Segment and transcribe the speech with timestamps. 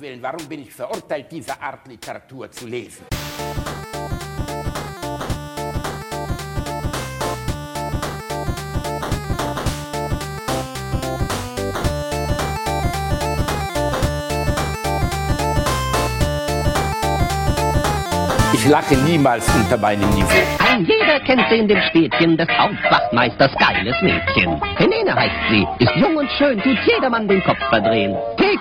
[0.00, 3.04] Willen, warum bin ich verurteilt, diese Art Literatur zu lesen?
[18.54, 20.28] Ich lache niemals unter meinem Niveau.
[20.66, 24.60] Ein jeder kennt sie in dem Städtchen des Hauptwachtmeisters geiles Mädchen.
[24.76, 28.16] Helene heißt sie, ist jung und schön, tut jedermann den Kopf verdrehen.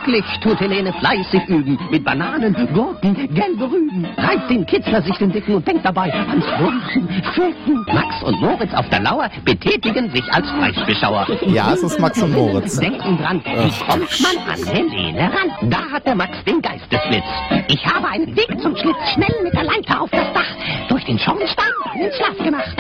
[0.06, 4.08] Täglich tut Helene fleißig üben, mit Bananen, Gurken, gelbe Rüben.
[4.18, 7.86] Reibt den Kitzler sich den Dicken und denkt dabei ans Wurfen, Fücken.
[7.94, 11.28] Max und Moritz auf der Lauer betätigen sich als Fleischbeschauer.
[11.48, 12.80] Ja, es ist Max und Moritz.
[12.80, 15.70] Denken dran, wie kommt man an Helene ran?
[15.70, 17.24] Da hat der Max den Geistesblitz.
[17.68, 21.20] Ich habe einen Weg zum Schlitz, schnell mit der Leiter auf das Dach, durch den
[21.20, 22.76] Schornstein ins Schlaf gemacht.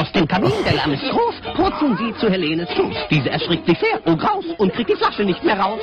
[0.00, 0.72] Aus dem Kamin, der
[1.10, 2.96] groß, purzeln sie zu Helenes Schoß.
[3.10, 5.78] Diese erschrickt sich sehr, oh graus, und kriegt die Flasche nicht mehr raus.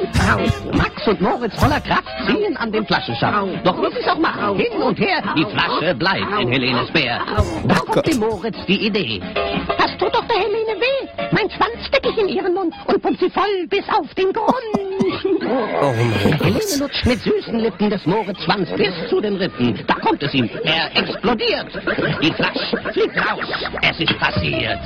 [0.73, 3.47] Max und Moritz voller Kraft ziehen an dem Flaschenschaft.
[3.63, 7.21] Doch wie sie's auch machen, hin und her, die Flasche bleibt in Helenes Bär.
[7.65, 9.21] Da kommt dem Moritz die Idee.
[9.77, 11.07] Das tut doch der Helene weh.
[11.31, 14.47] Mein Schwanz steck ich in ihren Mund und pump sie voll bis auf den Grund.
[15.45, 19.79] Oh mein Helene lutscht mit süßen Lippen des Moritz Schwanz bis zu den Rippen.
[19.85, 20.49] Da kommt es ihm.
[20.63, 21.67] Er explodiert.
[22.21, 23.45] Die Flasche fliegt raus.
[23.81, 24.79] Es ist passiert.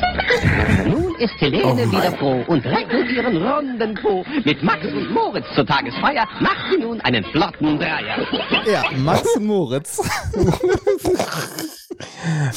[0.88, 4.23] Nun ist Helene wieder froh und rettet ihren runden Po.
[4.44, 8.25] Mit Max und Moritz zur Tagesfeier macht sie nun einen flotten Dreier.
[8.66, 10.02] Ja, Max und Moritz.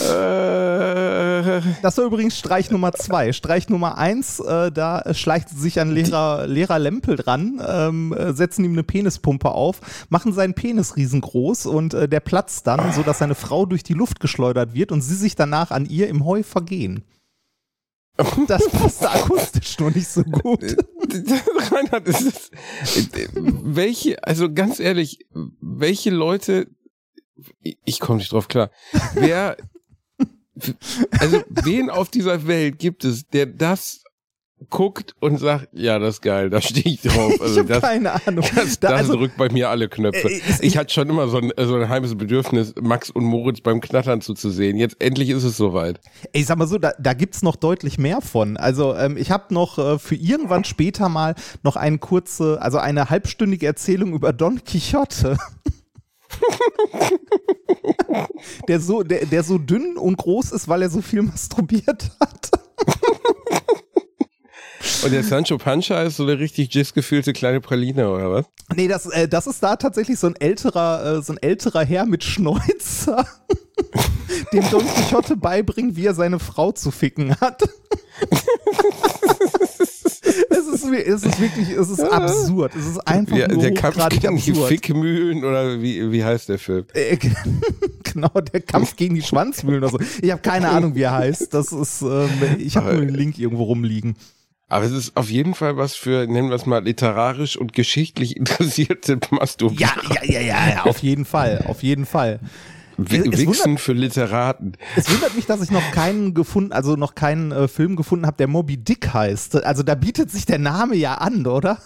[0.01, 3.33] Äh, Das war übrigens Streich Nummer zwei.
[3.33, 8.65] Streich Nummer eins, äh, da schleicht sich ein Lehrer, Lehrer Lempel dran, ähm, äh, setzen
[8.65, 13.35] ihm eine Penispumpe auf, machen seinen Penis riesengroß und äh, der platzt dann, sodass seine
[13.35, 17.05] Frau durch die Luft geschleudert wird und sie sich danach an ihr im Heu vergehen.
[18.47, 20.61] Das passte akustisch nur nicht so gut.
[21.73, 22.51] Reinhard, es ist,
[23.43, 25.27] welche, also ganz ehrlich,
[25.61, 26.69] welche Leute,
[27.85, 28.71] ich komme nicht drauf klar,
[29.15, 29.57] wer,
[31.19, 34.03] also wen auf dieser Welt gibt es, der das
[34.71, 37.35] guckt und sagt, ja, das ist geil, da stehe ich drauf.
[37.41, 38.47] Also ich habe keine Ahnung.
[38.55, 40.29] das, Da- das also, drückt bei mir alle Knöpfe.
[40.31, 43.81] Äh, ich hatte schon immer so ein, so ein heimes Bedürfnis, Max und Moritz beim
[43.83, 44.79] Knattern zuzusehen.
[44.79, 46.01] Jetzt endlich ist es soweit.
[46.33, 48.57] Ich sag mal so, da, da gibt's noch deutlich mehr von.
[48.57, 53.11] Also ähm, ich habe noch äh, für irgendwann später mal noch eine kurze, also eine
[53.11, 55.37] halbstündige Erzählung über Don Quixote.
[58.69, 62.51] der, so, der, der so dünn und groß ist, weil er so viel masturbiert hat.
[65.03, 68.47] Und der Sancho Pancha ist so eine richtig jizz-gefühlte kleine Praline, oder was?
[68.75, 72.07] Nee, das, äh, das ist da tatsächlich so ein älterer, äh, so ein älterer Herr
[72.07, 73.27] mit Schnäuzer,
[74.53, 77.63] dem Don Quixote beibringt, wie er seine Frau zu ficken hat.
[80.75, 82.75] Es, ist, es ist wirklich, es ist absurd.
[82.75, 84.55] Es ist einfach Ja, nur der Kampf gegen die.
[84.55, 86.87] Fickmühlen oder wie, wie heißt der Film?
[86.95, 87.17] Äh,
[88.03, 89.99] genau, der Kampf gegen die Schwanzmühlen oder so.
[90.23, 91.53] Ich habe keine Ahnung, wie er heißt.
[91.55, 94.17] Das ist, ähm, ich habe nur den Link irgendwo rumliegen.
[94.69, 98.37] Aber es ist auf jeden Fall was für, nennen wir es mal, literarisch und geschichtlich
[98.37, 99.81] interessierte Masturbier.
[99.87, 102.41] Ja, ja, ja, ja, ja, auf jeden Fall, auf jeden Fall.
[102.97, 104.73] Wichsen für Literaten.
[104.97, 108.37] Es wundert mich, dass ich noch keinen gefunden, also noch keinen äh, Film gefunden habe,
[108.37, 109.65] der Moby Dick heißt.
[109.65, 111.79] Also da bietet sich der Name ja an, oder?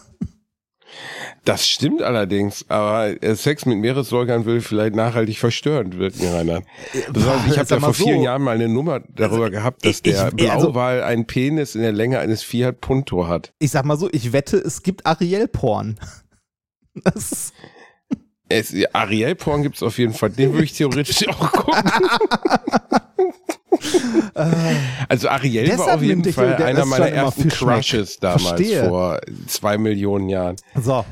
[1.45, 6.63] Das stimmt allerdings, aber äh, Sex mit Meeressäugern will vielleicht nachhaltig verstörend wirken, Rainer.
[7.13, 8.05] Besonders, ich habe sag ja mal vor so.
[8.05, 11.27] vielen Jahren mal eine Nummer darüber Also, gehabt, dass ich- der ich- also- Blauwal einen
[11.27, 13.53] Penis in der Länge eines Fiat Punto hat.
[13.59, 15.99] Ich sag mal so, ich wette, es gibt Ariel-Porn.
[17.05, 17.53] Das ist,
[18.49, 21.75] Es, ja, Ariel-Porn gibt's auf jeden Fall, den würde ich theoretisch auch gucken.
[25.09, 27.49] Also Ariel war auf jeden Fall der einer meiner ersten.
[27.49, 28.89] Crushes damals, Verstehe.
[28.89, 30.57] vor zwei Millionen Jahren.
[30.81, 31.05] so.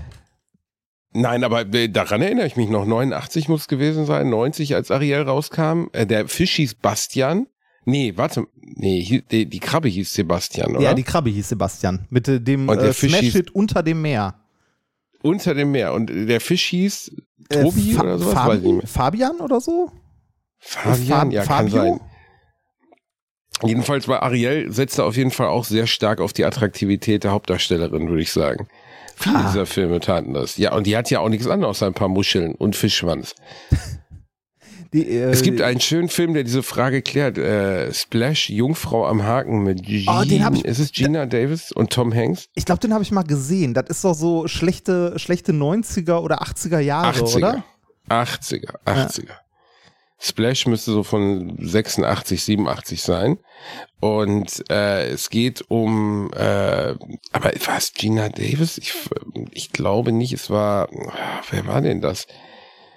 [1.12, 2.84] Nein, aber äh, daran erinnere ich mich noch.
[2.84, 5.86] 89 muss gewesen sein, 90, als Ariel rauskam.
[5.92, 7.46] Äh, der Fisch hieß Bastian.
[7.86, 10.82] Nee, warte, nee, die, die Krabbe hieß Sebastian, oder?
[10.84, 12.04] Ja, die Krabbe hieß Sebastian.
[12.10, 14.34] Mit äh, dem Und der äh, Fisch hieß- Smash-Hit unter dem Meer.
[15.26, 15.92] Unter dem Meer.
[15.92, 17.12] Und der Fisch hieß
[17.50, 18.34] Äh, Tobi Fa- oder sowas?
[18.34, 18.86] Fabi- Weiß ich nicht mehr.
[18.86, 19.90] Fabian oder so?
[20.58, 21.06] Fabian?
[21.28, 21.82] Fab- ja, kann Fabio?
[21.82, 22.00] sein.
[23.64, 28.08] Jedenfalls war Ariel, setzte auf jeden Fall auch sehr stark auf die Attraktivität der Hauptdarstellerin,
[28.08, 28.68] würde ich sagen.
[29.16, 29.42] Viele Ah.
[29.48, 30.58] dieser Filme taten das.
[30.58, 33.34] Ja, und die hat ja auch nichts anderes als ein paar Muscheln und Fischschwanz.
[34.92, 37.38] Die, äh, Es gibt einen schönen Film, der diese Frage klärt.
[37.38, 40.20] Äh, Splash, Jungfrau am Haken mit Gina.
[40.20, 42.46] Oh, den hab ich- ist es Gina Davis und Tom Hanks?
[42.54, 43.74] Ich glaube, den habe ich mal gesehen.
[43.74, 47.36] Das ist doch so schlechte, schlechte 90er oder 80er Jahre, 80er.
[47.36, 47.64] oder?
[48.08, 49.32] 80er, 80er.
[50.18, 53.38] Splash müsste so von 86, 87 sein.
[54.00, 56.94] Und äh, es geht um, äh,
[57.32, 58.78] aber war es Gina Davis?
[58.78, 58.94] Ich,
[59.52, 60.88] ich glaube nicht, es war,
[61.50, 62.26] wer war denn das?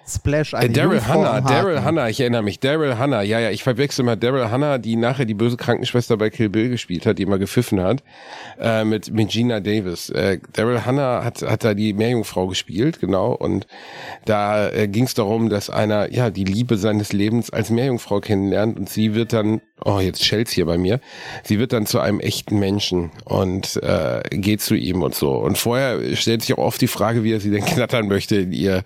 [0.10, 1.84] Splash, Äh, eine Daryl Jungfrau Hannah, Daryl.
[1.84, 5.26] Hannah, ich erinnere mich, Daryl Hannah, ja, ja, ich verwechsel mal Daryl Hannah, die nachher
[5.26, 8.04] die böse Krankenschwester bei Kill Bill gespielt hat, die immer gepfiffen hat,
[8.60, 10.10] äh, mit, mit Gina Davis.
[10.10, 13.68] Äh, Daryl Hannah hat, hat da die Meerjungfrau gespielt, genau, und
[14.26, 18.78] da äh, ging es darum, dass einer, ja, die Liebe seines Lebens als Meerjungfrau kennenlernt
[18.78, 21.00] und sie wird dann, oh, jetzt schellt's hier bei mir,
[21.44, 25.34] sie wird dann zu einem echten Menschen und äh, geht zu ihm und so.
[25.36, 28.52] Und vorher stellt sich auch oft die Frage, wie er sie denn knattern möchte in
[28.52, 28.84] ihr,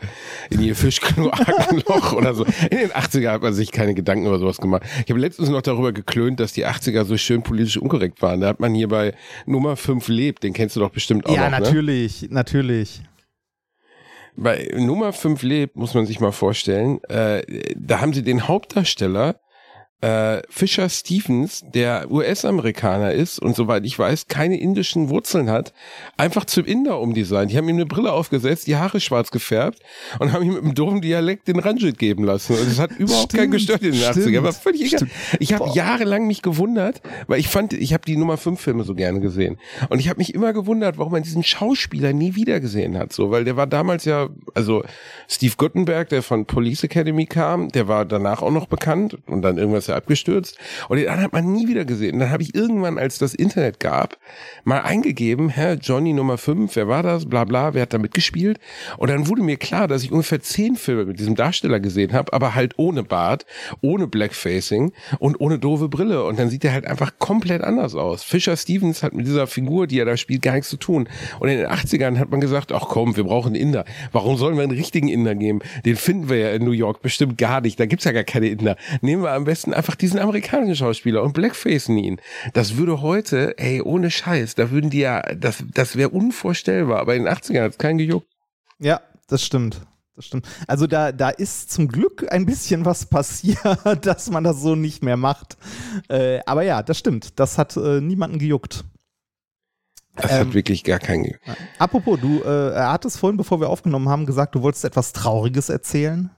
[0.49, 2.45] in ihr Fischkloakenloch oder so.
[2.69, 4.83] In den 80er hat man sich keine Gedanken über sowas gemacht.
[5.05, 8.41] Ich habe letztens noch darüber geklönt, dass die 80er so schön politisch unkorrekt waren.
[8.41, 9.13] Da hat man hier bei
[9.45, 11.65] Nummer 5 lebt, den kennst du doch bestimmt auch Ja, noch, ne?
[11.65, 13.01] natürlich, natürlich.
[14.35, 17.43] Bei Nummer 5 lebt, muss man sich mal vorstellen, äh,
[17.75, 19.35] da haben sie den Hauptdarsteller
[20.03, 25.71] äh, Fisher Stevens, der US-Amerikaner ist und soweit ich weiß, keine indischen Wurzeln hat,
[26.17, 27.51] einfach zum Inder umdesignt.
[27.51, 29.79] Die haben ihm eine Brille aufgesetzt, die Haare schwarz gefärbt
[30.19, 32.53] und haben ihm mit einem doofen Dialekt den Ranjit geben lassen.
[32.53, 34.21] Und es hat überhaupt keinen Stimmt, gestört in den 80er.
[34.29, 34.99] stimmt, War völlig egal.
[34.99, 35.11] stimmt.
[35.39, 38.95] Ich habe jahrelang mich gewundert, weil ich fand, ich habe die Nummer 5 Filme so
[38.95, 39.57] gerne gesehen.
[39.89, 43.13] Und ich habe mich immer gewundert, warum man diesen Schauspieler nie wieder gesehen hat.
[43.13, 44.83] So, weil der war damals ja, also
[45.29, 49.57] Steve Guttenberg, der von Police Academy kam, der war danach auch noch bekannt und dann
[49.57, 50.57] irgendwas abgestürzt.
[50.89, 52.13] Und den anderen hat man nie wieder gesehen.
[52.13, 54.17] Und dann habe ich irgendwann, als das Internet gab,
[54.63, 57.25] mal eingegeben, Herr Johnny Nummer 5, wer war das?
[57.27, 58.59] Bla bla, wer hat da mitgespielt?
[58.97, 62.33] Und dann wurde mir klar, dass ich ungefähr zehn Filme mit diesem Darsteller gesehen habe,
[62.33, 63.45] aber halt ohne Bart,
[63.81, 66.23] ohne Blackfacing und ohne doofe Brille.
[66.23, 68.23] Und dann sieht er halt einfach komplett anders aus.
[68.23, 71.07] Fisher Stevens hat mit dieser Figur, die er da spielt, gar nichts zu tun.
[71.39, 73.85] Und in den 80ern hat man gesagt, ach komm, wir brauchen einen Inder.
[74.11, 75.59] Warum sollen wir einen richtigen Inder geben?
[75.85, 77.79] Den finden wir ja in New York bestimmt gar nicht.
[77.79, 78.75] Da gibt's ja gar keine Inder.
[79.01, 82.21] Nehmen wir am besten einfach diesen amerikanischen Schauspieler und Blackfacen ihn.
[82.53, 87.01] Das würde heute, ey, ohne Scheiß, da würden die ja, das, das wäre unvorstellbar.
[87.01, 88.27] Aber in den 80ern hat's keinen gejuckt.
[88.79, 89.81] Ja, das stimmt.
[90.15, 90.47] Das stimmt.
[90.67, 93.59] Also da, da ist zum Glück ein bisschen was passiert,
[94.05, 95.57] dass man das so nicht mehr macht.
[96.07, 97.37] Äh, aber ja, das stimmt.
[97.39, 98.85] Das hat äh, niemanden gejuckt.
[100.15, 101.43] Das Ähm, hat wirklich gar keinen gejuckt.
[101.77, 106.29] Apropos, du äh, hattest vorhin, bevor wir aufgenommen haben, gesagt, du wolltest etwas Trauriges erzählen.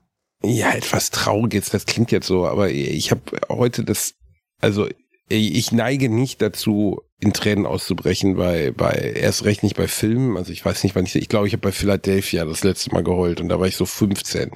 [0.43, 4.15] Ja, etwas Trauriges, das klingt jetzt so, aber ich habe heute das,
[4.59, 4.87] also
[5.27, 10.35] ich neige nicht dazu, in Tränen auszubrechen bei, bei, erst recht nicht bei Filmen.
[10.35, 13.03] Also ich weiß nicht, wann ich, ich glaube, ich habe bei Philadelphia das letzte Mal
[13.05, 14.51] geheult und da war ich so 15.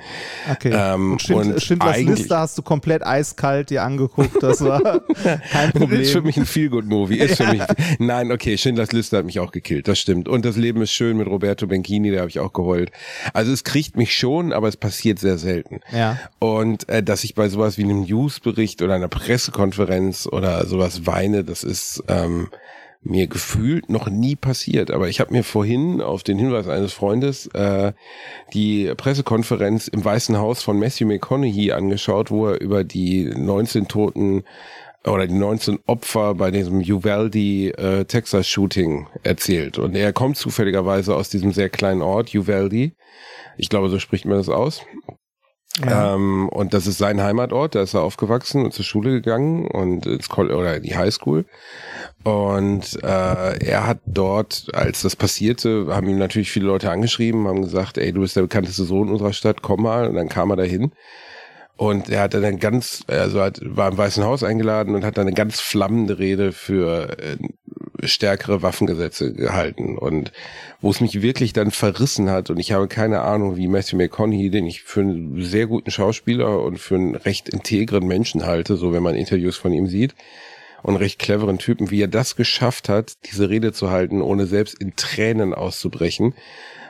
[0.52, 0.72] Okay.
[0.74, 4.44] Ähm, und Schind, und Schindlers eigentlich- Liste hast du komplett eiskalt dir angeguckt.
[4.44, 4.82] Das war
[5.24, 6.24] kein Das ist für Problem.
[6.24, 7.18] mich ein Feel-Good-Movie.
[7.20, 7.62] Ist für mich,
[7.98, 10.28] nein, okay, Schindlers Liste hat mich auch gekillt, das stimmt.
[10.28, 12.92] Und das Leben ist schön mit Roberto Benchini, da habe ich auch geheult.
[13.34, 15.80] Also es kriegt mich schon, aber es passiert sehr selten.
[15.94, 16.20] Ja.
[16.40, 21.46] Und äh, dass ich bei sowas wie einem Newsbericht oder einer Pressekonferenz oder sowas weine,
[21.46, 22.49] das ist ähm,
[23.02, 24.92] mir gefühlt noch nie passiert.
[24.92, 27.94] Aber ich habe mir vorhin auf den Hinweis eines Freundes äh,
[28.54, 34.44] die Pressekonferenz im Weißen Haus von Matthew McConaughey angeschaut, wo er über die 19 Toten
[35.06, 39.78] oder die 19 Opfer bei diesem Uvalde äh, Texas Shooting erzählt.
[39.78, 42.92] Und er kommt zufälligerweise aus diesem sehr kleinen Ort, Uvalde.
[43.58, 44.82] Ich glaube, so spricht man das aus.
[45.86, 46.16] Ja.
[46.16, 50.06] Ähm, und das ist sein Heimatort, da ist er aufgewachsen und zur Schule gegangen und
[50.06, 51.46] ins Coll oder in die Highschool.
[52.24, 57.62] Und äh, er hat dort, als das passierte, haben ihm natürlich viele Leute angeschrieben, haben
[57.62, 60.08] gesagt, ey, du bist der bekannteste Sohn unserer Stadt, komm mal.
[60.08, 60.92] Und dann kam er dahin.
[61.78, 65.28] Und er hat dann ganz, also hat, war im Weißen Haus eingeladen und hat dann
[65.28, 67.38] eine ganz flammende Rede für äh,
[68.04, 69.98] stärkere Waffengesetze gehalten.
[69.98, 70.32] Und
[70.82, 74.50] wo es mich wirklich dann verrissen hat, und ich habe keine Ahnung, wie Matthew McConaughey,
[74.50, 78.94] den ich für einen sehr guten Schauspieler und für einen recht integren Menschen halte, so
[78.94, 80.16] wenn man Interviews von ihm sieht,
[80.82, 84.76] und recht cleveren Typen, wie er das geschafft hat, diese Rede zu halten, ohne selbst
[84.80, 86.34] in Tränen auszubrechen,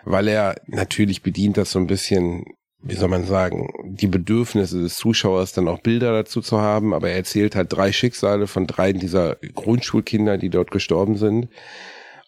[0.05, 2.45] weil er natürlich bedient das so ein bisschen,
[2.81, 7.09] wie soll man sagen, die Bedürfnisse des Zuschauers, dann auch Bilder dazu zu haben, aber
[7.09, 11.49] er erzählt halt drei Schicksale von drei dieser Grundschulkinder, die dort gestorben sind.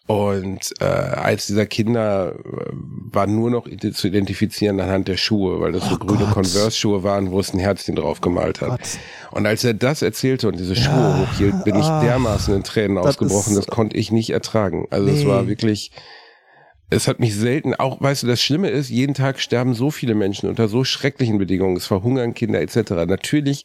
[0.08, 5.72] Und äh, eins dieser Kinder äh, war nur noch zu identifizieren anhand der Schuhe, weil
[5.72, 6.34] das so Oh grüne Gott.
[6.34, 8.68] Converse-Schuhe waren, wo es ein Herzchen drauf gemalt hat.
[8.70, 8.80] Gott.
[9.30, 12.64] Und als er das erzählte und diese Schuhe Ja, hochhielt, bin ich ah, dermaßen in
[12.64, 14.86] Tränen das ausgebrochen, das konnte ich nicht ertragen.
[14.90, 15.26] Also es Nee.
[15.28, 15.92] war wirklich,
[16.92, 20.14] es hat mich selten, auch, weißt du, das Schlimme ist, jeden Tag sterben so viele
[20.14, 22.90] Menschen unter so schrecklichen Bedingungen, es verhungern Kinder etc.
[23.06, 23.64] Natürlich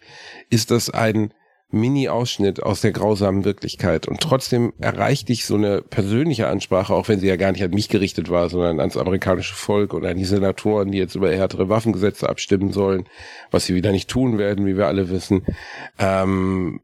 [0.49, 1.33] ist das ein
[1.69, 4.07] Mini-Ausschnitt aus der grausamen Wirklichkeit.
[4.07, 7.71] Und trotzdem erreicht dich so eine persönliche Ansprache, auch wenn sie ja gar nicht an
[7.71, 11.67] mich gerichtet war, sondern ans amerikanische Volk und an die Senatoren, die jetzt über härtere
[11.67, 13.03] Waffengesetze abstimmen sollen,
[13.51, 15.45] was sie wieder nicht tun werden, wie wir alle wissen.
[15.99, 16.79] Ähm,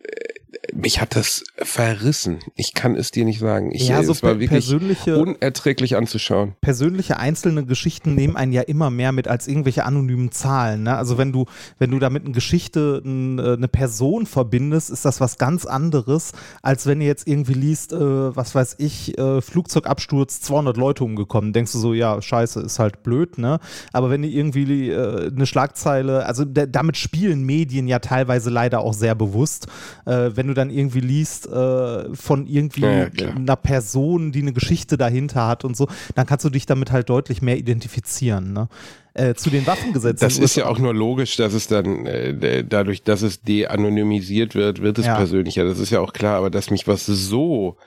[0.73, 2.39] mich hat das verrissen.
[2.55, 3.71] Ich kann es dir nicht sagen.
[3.71, 6.55] Ich, Ja, so es war wirklich persönliche- unerträglich anzuschauen.
[6.61, 10.83] persönliche einzelne Geschichten nehmen einen ja immer mehr mit als irgendwelche anonymen Zahlen.
[10.83, 10.95] Ne?
[10.95, 11.45] Also wenn du,
[11.79, 16.31] wenn du damit eine Geschichte, äh, eine Person verbindest, ist das was ganz anderes,
[16.61, 17.97] als wenn ihr jetzt irgendwie liest, äh,
[18.35, 21.53] was weiß ich, äh, Flugzeugabsturz, 200 Leute umgekommen.
[21.53, 23.59] Denkst du so, ja, scheiße, ist halt blöd, ne?
[23.91, 28.79] Aber wenn ihr irgendwie äh, eine Schlagzeile, also da- damit spielen Medien ja teilweise leider
[28.81, 29.67] auch sehr bewusst.
[30.05, 34.97] Äh, wenn du dann irgendwie liest äh, von irgendwie Ja, einer Person, die eine Geschichte
[34.97, 38.51] dahinter hat und so, dann kannst du dich damit halt deutlich mehr identifizieren.
[38.51, 38.67] Ne?
[39.13, 40.27] Äh, zu den Waffengesetzen.
[40.27, 44.81] Das ist ja auch nur logisch, dass es dann äh, dadurch, dass es de-anonymisiert wird,
[44.81, 45.15] wird es Ja.
[45.15, 45.63] persönlicher.
[45.63, 47.77] Das ist ja auch klar, aber dass mich was so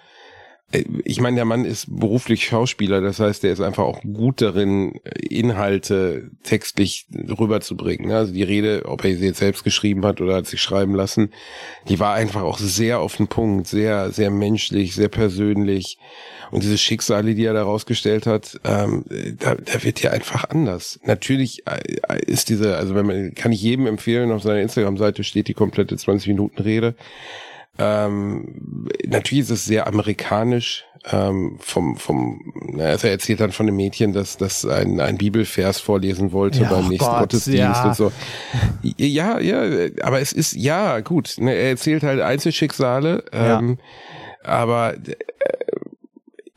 [1.05, 4.99] ich meine, der Mann ist beruflich Schauspieler, das heißt, er ist einfach auch gut darin,
[5.15, 8.11] Inhalte textlich rüberzubringen.
[8.11, 11.31] Also die Rede, ob er sie jetzt selbst geschrieben hat oder hat sie schreiben lassen,
[11.89, 15.99] die war einfach auch sehr auf den Punkt, sehr, sehr menschlich, sehr persönlich.
[16.51, 19.05] Und diese Schicksale, die er da rausgestellt hat, ähm,
[19.39, 20.99] da, da wird ja einfach anders.
[21.05, 25.47] Natürlich äh, ist diese, also wenn man, kann ich jedem empfehlen, auf seiner Instagram-Seite steht
[25.47, 26.97] die komplette 20 Minuten Rede.
[27.79, 33.67] Ähm, natürlich ist es sehr amerikanisch ähm, vom vom na, also er erzählt dann von
[33.67, 37.85] einem Mädchen, dass das ein, ein Bibelvers vorlesen wollte Ja, beim nächsten Gott, Gottesdienst ja.
[37.87, 38.13] und so.
[38.83, 41.35] Ja, ja, aber es ist ja gut.
[41.39, 43.59] Ne, er erzählt halt Einzelschicksale, Ja.
[43.59, 43.79] ähm,
[44.43, 45.15] aber äh,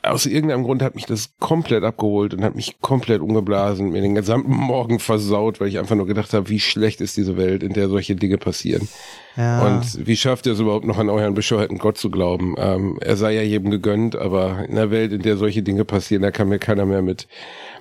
[0.02, 4.16] aus irgendeinem Grund hat mich das komplett abgeholt und hat mich komplett umgeblasen, mir den
[4.16, 7.74] gesamten Morgen versaut, weil ich einfach nur gedacht habe, wie schlecht ist diese Welt, in
[7.74, 8.88] der solche Dinge passieren.
[9.36, 9.66] ja.
[9.66, 12.56] Und wie schafft ihr es überhaupt noch an euren bescheuerten Gott zu glauben?
[12.58, 16.24] Ähm, er sei ja jedem gegönnt, aber in einer Welt, in der solche Dinge passieren,
[16.24, 17.28] da kann mir keiner mehr mit,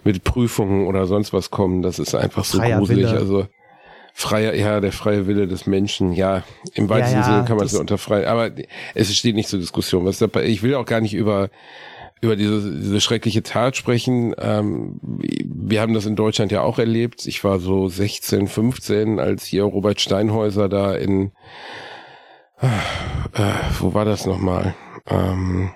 [0.03, 1.83] mit Prüfungen oder sonst was kommen.
[1.83, 3.07] Das ist einfach so Freier gruselig.
[3.07, 3.19] Wille.
[3.19, 3.47] Also
[4.13, 6.43] freier, ja, der freie Wille des Menschen, ja,
[6.75, 8.51] im weitesten Ja, ja, Sinne kann man es ja unter frei, aber
[8.97, 10.05] es steht nicht zur Diskussion.
[10.05, 11.51] Was da, ich will auch gar nicht über
[12.21, 14.35] über diese, diese schreckliche Tat sprechen.
[14.39, 17.27] Ähm, wir haben das in Deutschland ja auch erlebt.
[17.27, 21.33] Ich war so 16, 15, als hier Robert Steinhäuser da in,
[22.61, 22.69] äh,
[23.79, 24.75] wo war das nochmal?
[25.07, 25.71] Ähm,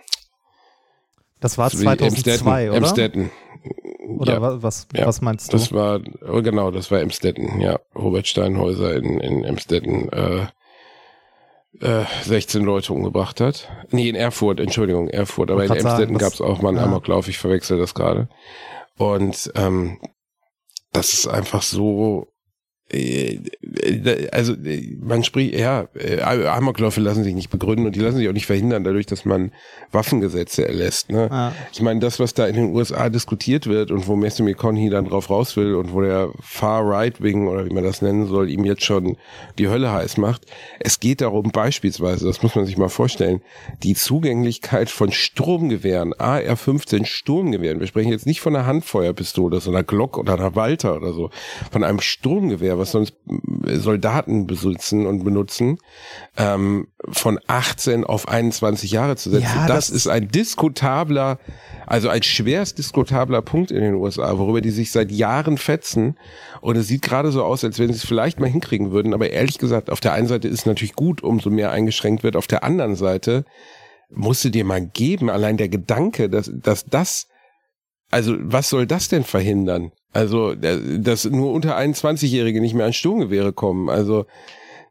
[1.40, 2.76] das war wie 2002, oder?
[2.78, 3.30] Emstetten.
[4.18, 5.56] Oder ja, wa- was, ja, was meinst du?
[5.56, 7.78] Das war, oh, genau, das war Emstetten, ja.
[7.94, 10.46] Robert Steinhäuser in, in Emstetten, äh,
[11.80, 13.68] äh, 16 Leute umgebracht hat.
[13.90, 15.50] Nee, in Erfurt, Entschuldigung, Erfurt.
[15.50, 16.84] Aber in sagen, gab es auch mal einen ja.
[16.84, 18.28] Amoklauf, ich verwechsel das gerade.
[18.96, 19.98] Und ähm,
[20.92, 22.31] das ist einfach so, äh, äh,
[24.32, 28.28] also äh, man spricht, ja, äh, Amokläufe lassen sich nicht begründen und die lassen sich
[28.28, 29.52] auch nicht verhindern, dadurch, dass man
[29.90, 31.10] Waffengesetze erlässt.
[31.10, 31.28] Ne?
[31.30, 31.52] Ja.
[31.72, 35.06] Ich meine, das, was da in den USA diskutiert wird und wo Matthew McConaughey dann
[35.06, 38.84] drauf raus will und wo der Far-Right-Wing oder wie man das nennen soll, ihm jetzt
[38.84, 39.16] schon
[39.58, 40.42] die Hölle heiß macht.
[40.78, 43.40] Es geht darum beispielsweise, das muss man sich mal vorstellen,
[43.82, 47.80] die Zugänglichkeit von Sturmgewehren, AR-15 Sturmgewehren.
[47.80, 51.30] Wir sprechen jetzt nicht von einer Handfeuerpistole, sondern einer Glock oder einer Walter oder so.
[51.70, 53.14] Von einem Sturmgewehr, was sonst
[53.66, 55.78] Soldaten besitzen und benutzen,
[56.36, 59.44] ähm, von 18 auf 21 Jahre zu setzen.
[59.44, 61.38] Ja, das, das- ist ein diskutabler,
[61.86, 66.16] also ein schwerst diskutabler Punkt in den USA, worüber die sich seit Jahren fetzen.
[66.60, 69.14] Und es sieht gerade so aus, als wenn sie es vielleicht mal hinkriegen würden.
[69.14, 72.36] Aber ehrlich gesagt, auf der einen Seite ist es natürlich gut, umso mehr eingeschränkt wird.
[72.36, 73.44] Auf der anderen Seite
[74.10, 77.28] musst du dir mal geben, allein der Gedanke, dass, dass das,
[78.12, 79.90] also was soll das denn verhindern?
[80.12, 83.88] Also, äh, dass nur unter 21-Jährige nicht mehr an Sturmgewehre kommen.
[83.88, 84.26] Also,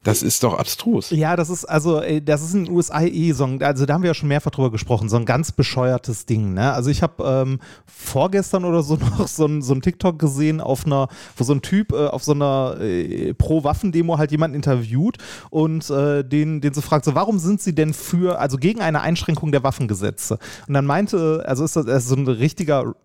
[0.04, 1.12] das ist doch abstrus.
[1.12, 3.94] Ja, das ist also, ey, das ist in den USA eh so ein, also da
[3.94, 6.74] haben wir ja schon mehrfach drüber gesprochen, so ein ganz bescheuertes Ding, ne?
[6.74, 10.88] Also ich habe ähm, vorgestern oder so noch so ein, so ein TikTok gesehen auf
[10.88, 15.18] einer, wo so ein Typ äh, auf so einer äh, Pro-Waffen-Demo halt jemanden interviewt
[15.52, 19.02] und äh, den, den so fragt, so, warum sind sie denn für, also gegen eine
[19.02, 20.40] Einschränkung der Waffengesetze?
[20.68, 22.96] Und dann meinte, also ist das er ist so ein richtiger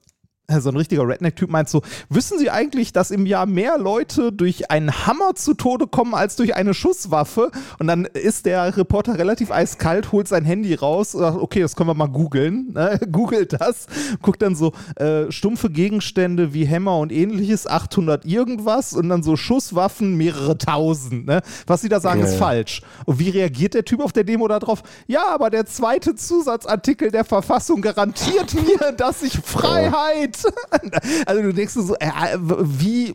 [0.60, 4.70] so ein richtiger Redneck-Typ meint so, wissen Sie eigentlich, dass im Jahr mehr Leute durch
[4.70, 7.50] einen Hammer zu Tode kommen als durch eine Schusswaffe?
[7.78, 11.74] Und dann ist der Reporter relativ eiskalt, holt sein Handy raus und sagt, okay, das
[11.74, 12.72] können wir mal googeln.
[12.72, 13.00] Ne?
[13.12, 13.86] Googelt das,
[14.22, 19.36] guckt dann so äh, stumpfe Gegenstände wie Hämmer und ähnliches, 800 irgendwas und dann so
[19.36, 21.26] Schusswaffen, mehrere tausend.
[21.26, 21.42] Ne?
[21.66, 22.38] Was sie da sagen, Ja, ist ja.
[22.38, 22.82] falsch.
[23.04, 24.82] Und wie reagiert der Typ auf der Demo darauf?
[25.06, 30.35] Ja, aber der zweite Zusatzartikel der Verfassung garantiert mir, dass ich Freiheit.
[31.26, 33.14] Also du denkst so, äh, wie.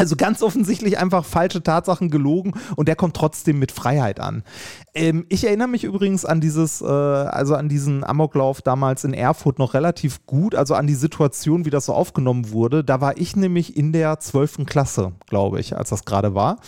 [0.00, 4.44] Also ganz offensichtlich einfach falsche Tatsachen gelogen und der kommt trotzdem mit Freiheit an.
[4.94, 9.58] Ähm, ich erinnere mich übrigens an dieses, äh, also an diesen Amoklauf damals in Erfurt
[9.58, 12.82] noch relativ gut, also an die Situation, wie das so aufgenommen wurde.
[12.82, 14.64] Da war ich nämlich in der 12.
[14.64, 16.60] Klasse, glaube ich, als das gerade war.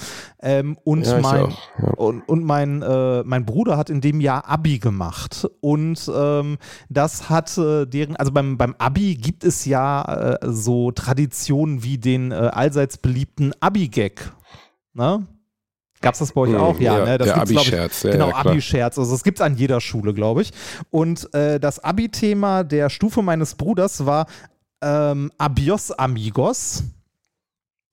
[0.43, 1.89] Ähm, und, Ja, mein, ja.
[1.97, 5.49] und, und mein, äh, mein Bruder hat in dem Jahr Abi gemacht.
[5.61, 6.59] Und ähm,
[6.91, 11.97] das hat äh, deren, also beim, beim Abi gibt es ja äh, so Traditionen wie
[11.97, 13.22] den äh, allseits beliebten
[13.61, 14.33] Abi-Gag.
[14.95, 15.27] Ne?
[16.01, 16.79] Gab es das bei euch auch?
[16.81, 17.19] Ja, ja, ne?
[17.19, 18.37] das der Abi-Scherz, Ich, ja, genau, ja.
[18.37, 18.99] Abi-Scherz.
[18.99, 20.53] Also das gibt es an jeder Schule, glaube ich.
[20.91, 24.27] Und äh, das Abi-Thema der Stufe meines Bruders war
[24.83, 26.83] ähm, Abios Amigos.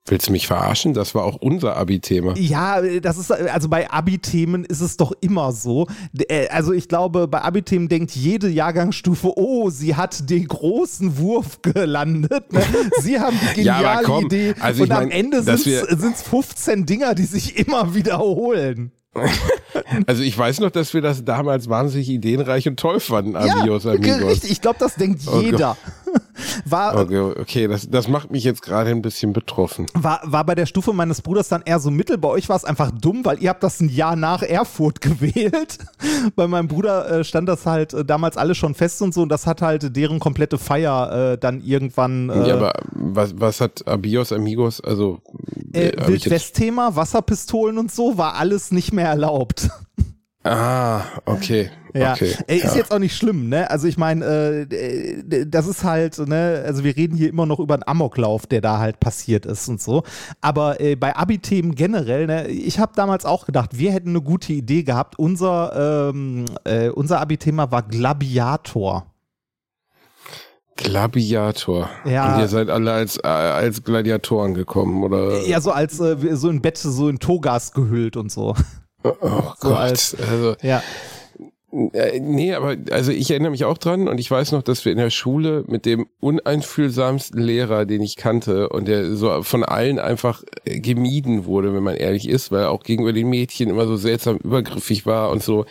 [0.08, 0.94] Willst du mich verarschen?
[0.96, 2.36] Das war auch unser Abi-Thema.
[2.36, 5.88] Ja, das ist, also bei Abi-Themen ist es doch immer so.
[6.30, 11.62] Äh, Also ich glaube, bei Abi-Themen denkt jede Jahrgangsstufe, oh, sie hat den großen Wurf
[11.62, 12.52] gelandet.
[12.52, 12.62] Ne?
[13.02, 14.56] Sie haben die Ja, geniale komm, Idee.
[14.60, 18.92] also und am mein, Ende dass sind es 15 Dinger, die sich immer wiederholen.
[20.08, 23.92] Also ich weiß noch, dass wir das damals wahnsinnig ideenreich und toll fanden, Amigos, ja,
[23.92, 24.22] Amigos.
[24.24, 24.52] richtig.
[24.52, 25.78] Ich glaube, das denkt Oh jeder.
[26.66, 29.86] War, Okay, okay das, das macht mich jetzt gerade ein bisschen betroffen.
[29.94, 32.18] war, war bei der Stufe meines Bruders dann eher so mittel.
[32.18, 35.78] Bei euch war es einfach dumm, weil ihr habt das ein Jahr nach Erfurt gewählt.
[36.36, 39.30] bei meinem Bruder äh, stand das halt äh, damals alles schon fest und so und
[39.30, 43.88] das hat halt deren komplette Feier äh, dann irgendwann äh, ja, aber was, was hat
[43.88, 45.22] Abios Amigos, also
[45.74, 49.70] äh, jetzt, Wildwest-Thema, Wasserpistolen und so, war alles nicht mehr erlaubt.
[50.44, 51.70] Ah, okay.
[51.94, 52.34] Ja, okay.
[52.48, 52.76] Ist ja.
[52.76, 53.70] jetzt auch nicht schlimm, ne?
[53.70, 57.74] Also ich meine, äh, das ist halt, ne, also wir reden hier immer noch über
[57.74, 60.04] einen Amoklauf, der da halt passiert ist und so.
[60.40, 64.54] Aber äh, bei Abi-Themen generell, ne, ich habe damals auch gedacht, wir hätten eine gute
[64.54, 65.20] Idee gehabt.
[65.20, 69.08] Unser, ähm, äh, unser Abi-Thema war Gladiator.
[70.78, 71.90] Gladiator.
[72.06, 72.36] Ja.
[72.36, 75.46] Und ihr seid alle als, äh, als Gladiatoren gekommen, oder?
[75.46, 78.56] Ja, so als äh, so in Bett, so in Togas gehüllt und so.
[79.04, 79.12] Oh
[79.60, 79.78] So Gott.
[79.78, 80.82] als- also, Ja.
[81.94, 84.92] Äh, nee, aber also ich erinnere mich auch dran und ich weiß noch, dass wir
[84.92, 90.00] in der Schule mit dem uneinfühlsamsten Lehrer, den ich kannte und der so von allen
[90.00, 93.86] einfach äh, gemieden wurde, wenn man ehrlich ist, weil er auch gegenüber den Mädchen immer
[93.86, 95.66] so seltsam übergriffig war und so,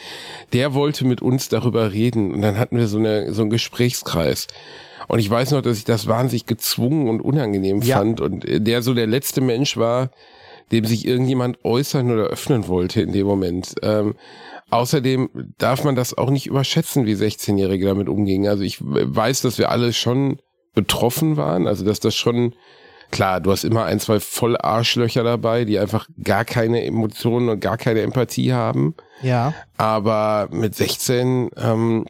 [0.52, 4.46] der wollte mit uns darüber reden und dann hatten wir so eine so einen Gesprächskreis.
[5.08, 7.96] Und ich weiß noch, dass ich das wahnsinnig gezwungen und unangenehm Ja.
[7.98, 10.10] fand und äh, der so der letzte Mensch war,
[10.72, 13.74] dem sich irgendjemand äußern oder öffnen wollte in dem Moment.
[13.82, 14.14] Ähm,
[14.70, 18.48] außerdem darf man das auch nicht überschätzen, wie 16-Jährige damit umgingen.
[18.48, 20.40] Also ich weiß, dass wir alle schon
[20.74, 22.54] betroffen waren, also dass das schon
[23.10, 27.60] Klar, du hast immer ein, zwei voll Arschlöcher dabei, die einfach gar keine Emotionen und
[27.60, 28.94] gar keine Empathie haben.
[29.22, 29.54] Ja.
[29.78, 32.04] Aber mit 16, ähm,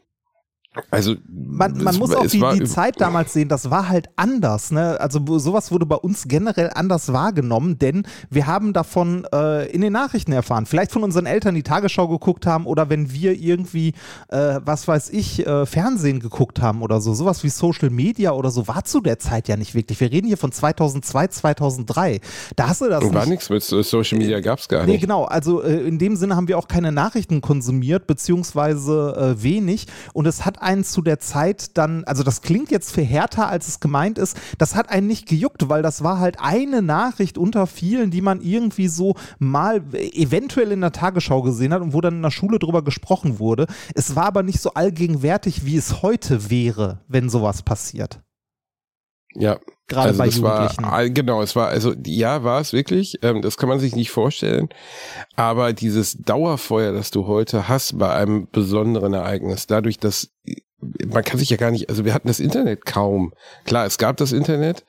[0.90, 3.70] also Man, man es muss war- auch es die, war die Zeit damals sehen, das
[3.70, 4.70] war halt anders.
[4.70, 5.00] Ne?
[5.00, 9.92] Also sowas wurde bei uns generell anders wahrgenommen, denn wir haben davon äh, in den
[9.92, 10.66] Nachrichten erfahren.
[10.66, 13.94] Vielleicht von unseren Eltern, die Tagesschau geguckt haben oder wenn wir irgendwie,
[14.28, 17.14] äh, was weiß ich, äh, Fernsehen geguckt haben oder so.
[17.14, 20.00] Sowas wie Social Media oder so war zu der Zeit ja nicht wirklich.
[20.00, 22.20] Wir reden hier von 2002, 2003.
[22.56, 23.28] Da hast du das war nicht.
[23.30, 25.00] nichts mit so- Social Media, gab's gar Nee, nicht.
[25.02, 25.24] genau.
[25.24, 29.86] Also äh, in dem Sinne haben wir auch keine Nachrichten konsumiert, beziehungsweise äh, wenig.
[30.12, 33.68] Und es hat einen zu der Zeit dann, also das klingt jetzt für härter, als
[33.68, 37.66] es gemeint ist, das hat einen nicht gejuckt, weil das war halt eine Nachricht unter
[37.66, 42.16] vielen, die man irgendwie so mal eventuell in der Tagesschau gesehen hat und wo dann
[42.16, 43.66] in der Schule drüber gesprochen wurde.
[43.94, 48.20] Es war aber nicht so allgegenwärtig, wie es heute wäre, wenn sowas passiert.
[49.34, 50.84] Ja, Gerade also bei das war, Jugendlichen.
[50.84, 54.10] all- genau, es war, also ja, war es wirklich, ähm, das kann man sich nicht
[54.10, 54.68] vorstellen,
[55.34, 60.30] aber dieses Dauerfeuer, das du heute hast bei einem besonderen Ereignis, dadurch, dass
[60.80, 63.32] man kann sich ja gar nicht, also wir hatten das Internet kaum.
[63.64, 64.84] Klar, es gab das Internet,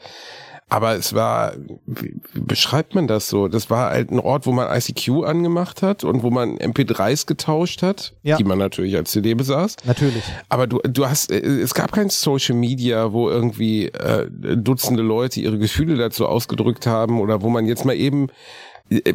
[0.70, 1.54] aber es war,
[1.88, 3.48] wie, beschreibt man das so?
[3.48, 7.82] Das war halt ein Ort, wo man ICQ angemacht hat und wo man MP3s getauscht
[7.82, 8.38] hat, Ja.
[8.38, 9.78] die man natürlich als CD besaß.
[9.86, 10.24] Natürlich.
[10.48, 15.40] Aber du, du hast, äh, es gab kein Social Media, wo irgendwie äh, Dutzende Leute
[15.42, 18.28] ihre Gefühle dazu ausgedrückt haben oder wo man jetzt mal eben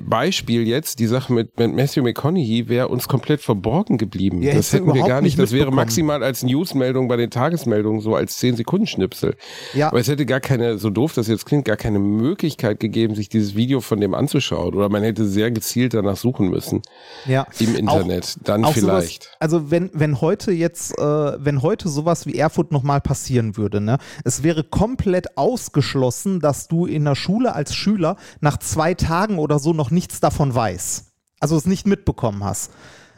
[0.09, 4.41] Beispiel jetzt, die Sache mit, mit Matthew McConaughey wäre uns komplett verborgen geblieben.
[4.41, 5.37] Ja, das hätten wir gar nicht.
[5.37, 9.35] nicht Das wäre maximal als Newsmeldung bei den Tagesmeldungen so als 10 Sekunden Schnipsel.
[9.75, 9.89] Ja.
[9.89, 13.29] Aber es hätte gar keine, so doof das jetzt klingt, gar keine Möglichkeit gegeben, sich
[13.29, 14.75] dieses Video von dem anzuschauen.
[14.75, 16.83] Oder man hätte sehr gezielt danach suchen müssen
[17.27, 17.47] Ja.
[17.59, 18.37] im Internet.
[18.45, 19.25] Dann Auch vielleicht.
[19.25, 23.81] Sowas, also wenn, wenn heute jetzt, äh, wenn heute sowas wie Erfurt nochmal passieren würde,
[23.81, 29.39] ne, es wäre komplett ausgeschlossen, dass du in der Schule als Schüler nach zwei Tagen
[29.39, 31.13] oder so noch nichts davon weiß.
[31.41, 32.71] Also es nicht mitbekommen hast.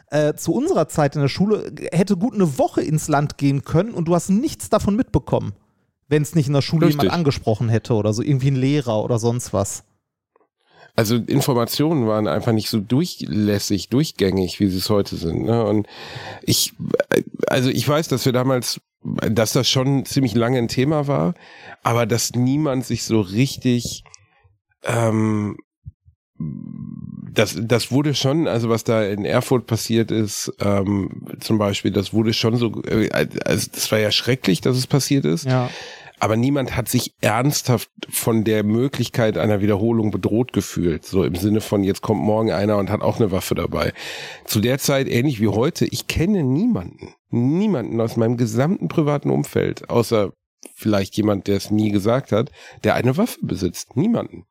[0.09, 3.91] Äh, zu unserer Zeit in der Schule hätte gut eine Woche ins Land gehen können
[3.91, 5.53] und du hast nichts davon mitbekommen.
[6.07, 7.01] Wenn es nicht in der Schule Richtig.
[7.03, 9.83] jemand angesprochen hätte oder so, irgendwie ein Lehrer oder sonst was.
[10.95, 15.43] also Informationen waren einfach nicht so durchlässig, durchgängig, wie sie es heute sind.
[15.43, 15.63] Ne?
[15.65, 15.87] Und
[16.43, 16.73] ich,
[17.47, 21.33] also ich weiß, dass wir damals, dass das schon ziemlich lange ein Thema war,
[21.83, 24.03] aber dass niemand sich so richtig
[24.83, 25.57] ähm,
[26.39, 32.13] das, das wurde schon, also was da in Erfurt passiert ist, ähm, zum Beispiel, das
[32.13, 35.45] wurde schon so, äh, also das war ja schrecklich, dass es passiert ist.
[35.45, 35.69] Ja.
[36.19, 41.05] Aber niemand hat sich ernsthaft von der Möglichkeit einer Wiederholung bedroht gefühlt.
[41.05, 43.93] So im Sinne von, jetzt kommt morgen einer und hat auch eine Waffe dabei.
[44.45, 49.91] Zu der Zeit, ähnlich wie heute, ich kenne niemanden, niemanden aus meinem gesamten privaten Umfeld,
[49.91, 50.31] außer
[50.73, 52.49] vielleicht jemand, der es nie gesagt hat,
[52.83, 53.95] der eine Waffe besitzt.
[53.95, 54.45] Niemanden.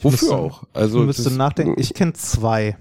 [0.00, 0.62] Wofür müsste, auch?
[0.72, 1.80] Also ich müsste nachdenken.
[1.80, 2.76] Ich kenne zwei.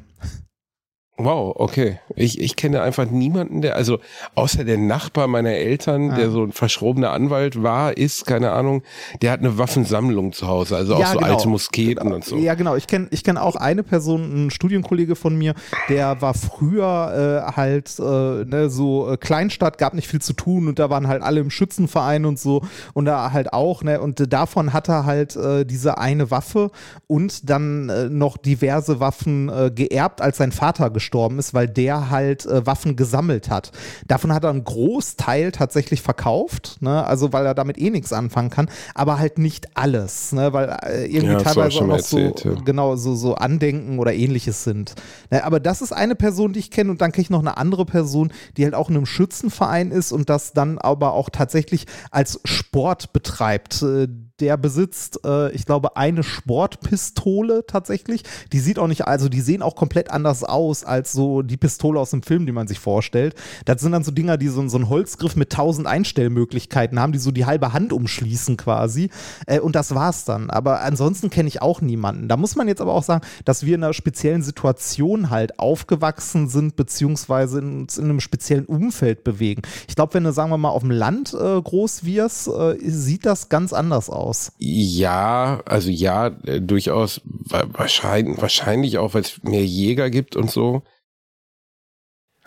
[1.18, 2.00] Wow, okay.
[2.18, 4.00] Ich, ich kenne einfach niemanden, der, also
[4.36, 6.16] außer der Nachbar meiner Eltern, Ah.
[6.18, 8.84] der so ein verschrobener Anwalt war, ist, keine Ahnung,
[9.22, 11.32] der hat eine Waffensammlung zu Hause, also auch Ja, so genau.
[11.32, 12.36] alte Musketen und so.
[12.36, 12.76] Ja, genau.
[12.76, 15.54] Ich kenne ich kenn auch eine Person, ein Studienkollege von mir,
[15.88, 18.04] der war früher äh, halt äh,
[18.44, 21.50] ne, so äh, Kleinstadt, gab nicht viel zu tun und da waren halt alle im
[21.50, 22.62] Schützenverein und so
[22.94, 26.72] und da halt auch, ne, und davon hat er halt äh, diese eine Waffe
[27.08, 31.05] und dann äh, noch diverse Waffen äh, geerbt, als sein Vater gestorben
[31.40, 33.72] ist, weil der halt äh, Waffen gesammelt hat.
[34.08, 38.50] Davon hat er einen Großteil tatsächlich verkauft, ne, also weil er damit eh nichts anfangen
[38.50, 42.46] kann, aber halt nicht alles, ne, weil äh, irgendwie Ja, teilweise auch noch so, erzählt,
[42.46, 42.62] ja.
[42.64, 44.96] genau, so, so Andenken oder ähnliches sind.
[45.32, 47.58] Ne, aber das ist eine Person, die ich kenne und dann kenne ich noch eine
[47.58, 51.86] andere Person, die halt auch in einem Schützenverein ist und das dann aber auch tatsächlich
[52.12, 53.82] als Sport betreibt.
[53.82, 54.08] Äh,
[54.42, 58.24] Der besitzt, äh, ich glaube, eine Sportpistole tatsächlich.
[58.52, 61.98] Die sieht auch nicht, also die sehen auch komplett anders aus als so die Pistole
[61.98, 63.36] aus dem Film, die man sich vorstellt.
[63.64, 67.20] Das sind dann so Dinger, die so, so einen Holzgriff mit tausend Einstellmöglichkeiten haben, die
[67.20, 69.10] so die halbe Hand umschließen quasi.
[69.48, 70.50] Äh, und das war's dann.
[70.50, 72.28] Aber ansonsten kenne ich auch niemanden.
[72.28, 76.50] Da muss man jetzt aber auch sagen, dass wir in einer speziellen Situation halt aufgewachsen
[76.50, 79.62] sind, beziehungsweise uns in einem speziellen Umfeld bewegen.
[79.88, 83.26] Ich glaube, wenn du, sagen wir mal, auf dem Land äh, groß wirst, äh, sieht
[83.26, 84.25] das ganz anders aus.
[84.58, 90.50] Ja, also ja, äh, durchaus wa- wahrscheinlich, wahrscheinlich auch, weil es mehr Jäger gibt und
[90.50, 90.84] so.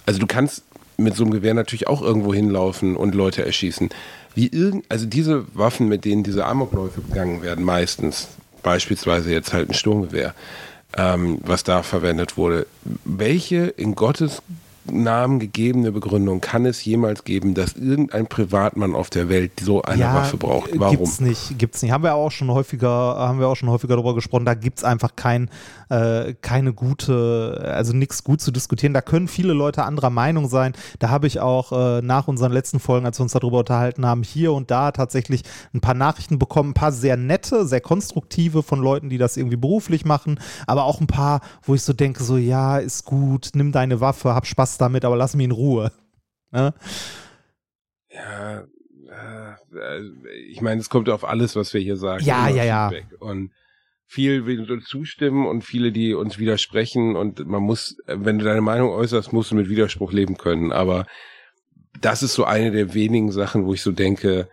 [0.07, 0.63] Also du kannst
[0.97, 3.91] mit so einem Gewehr natürlich auch irgendwo hinlaufen und Leute erschießen.
[4.35, 8.29] Wie irgend, also diese Waffen, mit denen diese Amokläufe begangen werden, meistens,
[8.63, 10.35] beispielsweise jetzt halt ein Sturmgewehr,
[10.97, 12.67] ähm, was da verwendet wurde.
[13.05, 14.43] Welche in Gottes
[14.91, 20.05] Namen gegebene Begründung kann es jemals geben, dass irgendein Privatmann auf der Welt so eine
[20.05, 20.71] Waffe braucht?
[20.79, 20.97] Warum?
[20.97, 21.93] Gibt's nicht, gibt's nicht.
[21.93, 24.45] Haben wir auch schon häufiger, haben wir auch schon häufiger darüber gesprochen.
[24.45, 25.51] Da gibt's einfach kein,
[25.89, 28.95] äh, keine gute, also nichts gut zu diskutieren.
[28.95, 30.73] Da können viele Leute anderer Meinung sein.
[30.99, 34.23] Da habe ich auch äh, nach unseren letzten Folgen, als wir uns darüber unterhalten haben,
[34.23, 35.43] hier und da tatsächlich
[35.75, 39.57] ein paar Nachrichten bekommen, ein paar sehr nette, sehr konstruktive von Leuten, die das irgendwie
[39.57, 43.73] beruflich machen, aber auch ein paar, wo ich so denke, so ja, ist gut, nimm
[43.73, 45.93] deine Waffe, hab Spaß damit, aber lass mich in Ruhe.
[46.51, 46.75] Ne?
[48.11, 48.63] Ja,
[49.11, 50.01] äh,
[50.49, 52.25] ich meine, es kommt auf alles, was wir hier sagen.
[52.25, 52.91] Ja, ja, ja.
[52.91, 53.21] Feedback.
[53.21, 53.51] Und
[54.11, 57.15] viel will uns zustimmen und viele, die uns widersprechen.
[57.15, 60.73] Und man muss, wenn du deine Meinung äußerst, musst du mit Widerspruch leben können.
[60.73, 61.07] Aber
[62.01, 64.49] das ist so eine der wenigen Sachen, wo ich so denke,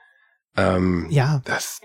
[0.57, 1.41] ähm, Ja.
[1.45, 1.79] das,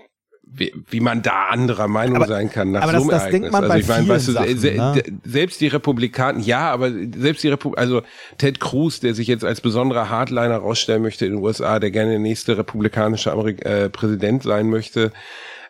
[0.53, 3.21] wie, wie man da anderer Meinung Aber- sein kann nach aber so das- einem das
[3.21, 3.41] Ereignis.
[3.41, 5.19] denkt man also bei ich meine, weißt du, vielen se- Sachen, ne?
[5.23, 8.01] selbst die Republikaner, ja, aber selbst die Republik, also
[8.37, 12.11] Ted Cruz, der sich jetzt als besonderer Hardliner rausstellen möchte in den USA, der gerne
[12.11, 15.13] der nächste republikanische Amerik äh, Präsident sein möchte,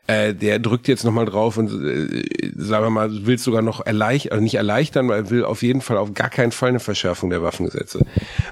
[0.07, 4.33] äh, der drückt jetzt nochmal drauf und äh, sagen wir mal, will sogar noch erleichtern,
[4.33, 7.29] also nicht erleichtern, weil er will auf jeden Fall auf gar keinen Fall eine Verschärfung
[7.29, 8.05] der Waffengesetze.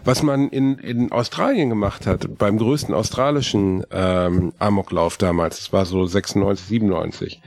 [0.03, 5.85] Was man in, in Australien gemacht hat, beim größten australischen ähm, Amoklauf damals, das war
[5.85, 7.41] so 96, 97,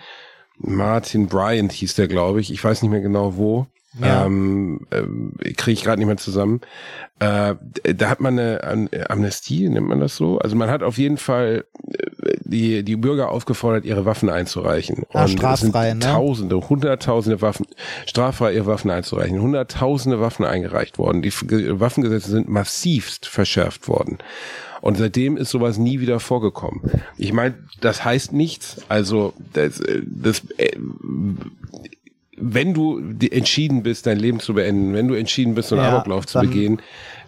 [0.58, 2.52] Martin Bryant hieß der, glaube ich.
[2.52, 3.66] Ich weiß nicht mehr genau wo.
[4.00, 4.24] Ja.
[4.24, 6.60] Ähm, ähm, Kriege ich gerade nicht mehr zusammen.
[7.18, 7.54] Äh,
[7.94, 10.38] da hat man eine Am- Amnestie, nennt man das so.
[10.38, 15.04] Also man hat auf jeden Fall äh, die, die Bürger aufgefordert, ihre Waffen einzureichen.
[15.12, 16.10] Ah, straffrei, sind ne?
[16.12, 17.66] Tausende, hunderttausende Waffen,
[18.06, 19.40] straffrei ihre Waffen einzureichen.
[19.40, 21.20] Hunderttausende Waffen eingereicht worden.
[21.20, 24.18] Die Waffengesetze sind massivst verschärft worden.
[24.80, 26.80] Und seitdem ist sowas nie wieder vorgekommen.
[27.16, 28.78] Ich meine, das heißt nichts.
[28.88, 30.76] Also das, äh, das äh,
[32.42, 33.00] wenn du
[33.30, 36.40] entschieden bist, dein Leben zu beenden, wenn du entschieden bist, so einen Ja, Amoklauf zu
[36.40, 36.82] begehen,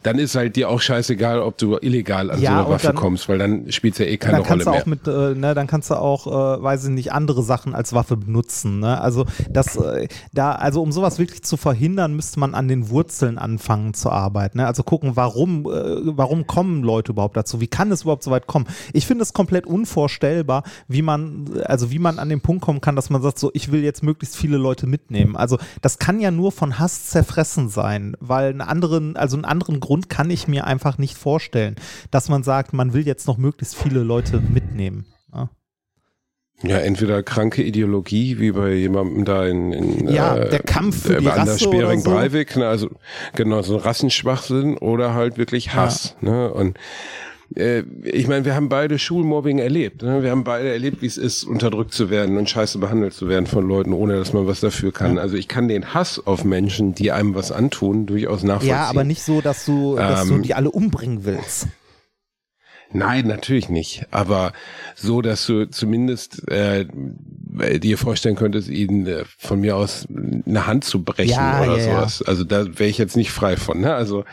[0.05, 2.97] dann ist halt dir auch scheißegal, ob du illegal an Ja, so eine Waffe dann-
[2.97, 4.81] kommst, weil dann spielt ja eh keine dann kannst Rolle du mehr.
[4.83, 7.93] auch mit, äh, ne, dann kannst du auch, äh, weiß ich nicht, andere Sachen als
[7.93, 8.81] Waffe benutzen.
[8.81, 9.01] Ne?
[9.01, 13.39] Also das, äh, da, also um sowas wirklich zu verhindern, müsste man an den Wurzeln
[13.39, 14.59] anfangen zu arbeiten.
[14.59, 14.67] Ne?
[14.67, 17.61] Also gucken, warum, äh, warum kommen Leute überhaupt dazu?
[17.61, 18.67] Wie kann es überhaupt so weit kommen?
[18.93, 22.95] Ich finde es komplett unvorstellbar, wie man, also wie man an den Punkt kommen kann,
[22.95, 25.35] dass man sagt, so, ich will jetzt möglichst viele Leute mitnehmen.
[25.37, 29.81] Also das kann ja nur von Hass zerfressen sein, weil einen anderen, also einen anderen
[29.81, 31.77] Grund kann ich mir einfach nicht vorstellen,
[32.11, 35.07] dass man sagt, man will jetzt noch möglichst viele Leute mitnehmen.
[35.33, 35.49] Ja,
[36.63, 41.17] Ja, entweder kranke Ideologie, wie bei jemandem da in, in Ja, äh, der Kampf für
[41.17, 42.11] äh, die Rasse oder so.
[42.11, 42.91] Breivik, ne, also
[43.35, 46.17] genau, so ein Rassenschwachsinn oder halt wirklich Hass.
[46.21, 46.53] Ne?
[46.53, 46.79] Und
[47.55, 50.03] äh, ich meine, wir haben beide Schulmobbing erlebt.
[50.03, 50.23] Ne?
[50.23, 53.47] Wir haben beide erlebt, wie es ist, unterdrückt zu werden und scheiße behandelt zu werden
[53.47, 55.19] von Leuten, ohne dass man was dafür kann.
[55.19, 58.71] Also ich kann den Hass auf Menschen, die einem was antun, durchaus nachvollziehen.
[58.71, 61.69] ja aber nicht so, dass du, dass du Ähm, die alle umbringen willst.
[62.95, 64.07] Nein, natürlich nicht.
[64.13, 64.53] Aber
[64.95, 66.87] so, dass du zumindest äh,
[67.81, 70.07] dir vorstellen könntest, ihnen äh, von mir aus
[70.47, 71.95] eine Hand zu brechen Ja, oder ja, ja.
[71.97, 72.23] sowas.
[72.23, 73.81] Also da wäre ich jetzt nicht frei von.
[73.81, 73.93] Ne?
[73.93, 74.25] Also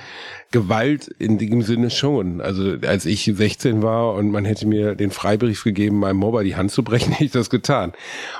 [0.51, 2.39] Gewalt in dem Sinne schon.
[2.39, 6.55] Also als ich 16 war und man hätte mir den Freibrief gegeben, meinem Mobber die
[6.55, 7.93] Hand zu brechen, hätte ich das getan.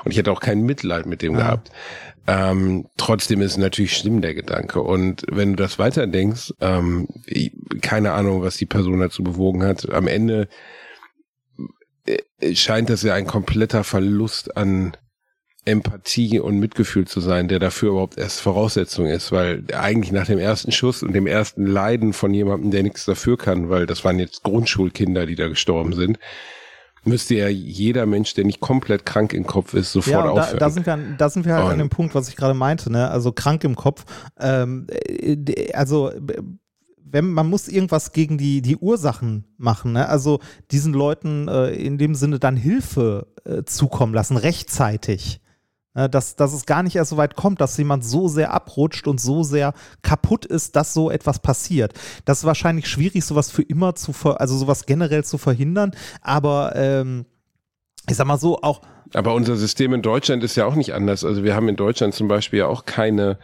[0.04, 1.38] Und ich hätte auch kein Mitleid mit dem Ja.
[1.40, 1.72] gehabt.
[2.26, 4.80] Ähm, trotzdem ist natürlich schlimm, der Gedanke.
[4.80, 7.08] Und wenn du das weiterdenkst, ähm,
[7.80, 10.48] keine Ahnung, was die Person dazu bewogen hat, am Ende
[12.06, 14.96] äh, scheint das ja ein kompletter Verlust an
[15.64, 20.40] Empathie und Mitgefühl zu sein, der dafür überhaupt erst Voraussetzung ist, weil eigentlich nach dem
[20.40, 24.18] ersten Schuss und dem ersten Leiden von jemandem, der nichts dafür kann, weil das waren
[24.18, 26.18] jetzt Grundschulkinder, die da gestorben sind,
[27.04, 30.58] müsste ja jeder Mensch, der nicht komplett krank im Kopf ist, sofort Ja, da, aufhören.
[30.58, 32.54] da sind wir, an- da sind wir halt an Und- dem Punkt, was ich gerade
[32.54, 33.10] meinte, ne?
[33.10, 34.04] Also krank im Kopf.
[34.40, 36.12] Ähm, äh, also
[37.04, 40.08] wenn man muss irgendwas gegen die, die Ursachen machen, ne?
[40.08, 40.38] Also
[40.70, 45.40] diesen Leuten äh, in dem Sinne dann Hilfe äh, zukommen lassen, rechtzeitig.
[45.94, 46.08] Ne?
[46.08, 49.20] Dass, dass es gar nicht erst so weit kommt, dass jemand so sehr abrutscht und
[49.20, 51.92] so sehr kaputt ist, dass so etwas passiert.
[52.24, 56.74] Das ist wahrscheinlich schwierig, sowas für immer zu ver also sowas generell zu verhindern, aber
[56.76, 57.26] ähm,
[58.08, 58.80] ich sag mal so, auch
[59.14, 61.24] Aber unser System in Deutschland ist ja auch nicht anders.
[61.24, 63.38] Also wir haben in Deutschland zum Beispiel ja auch keine,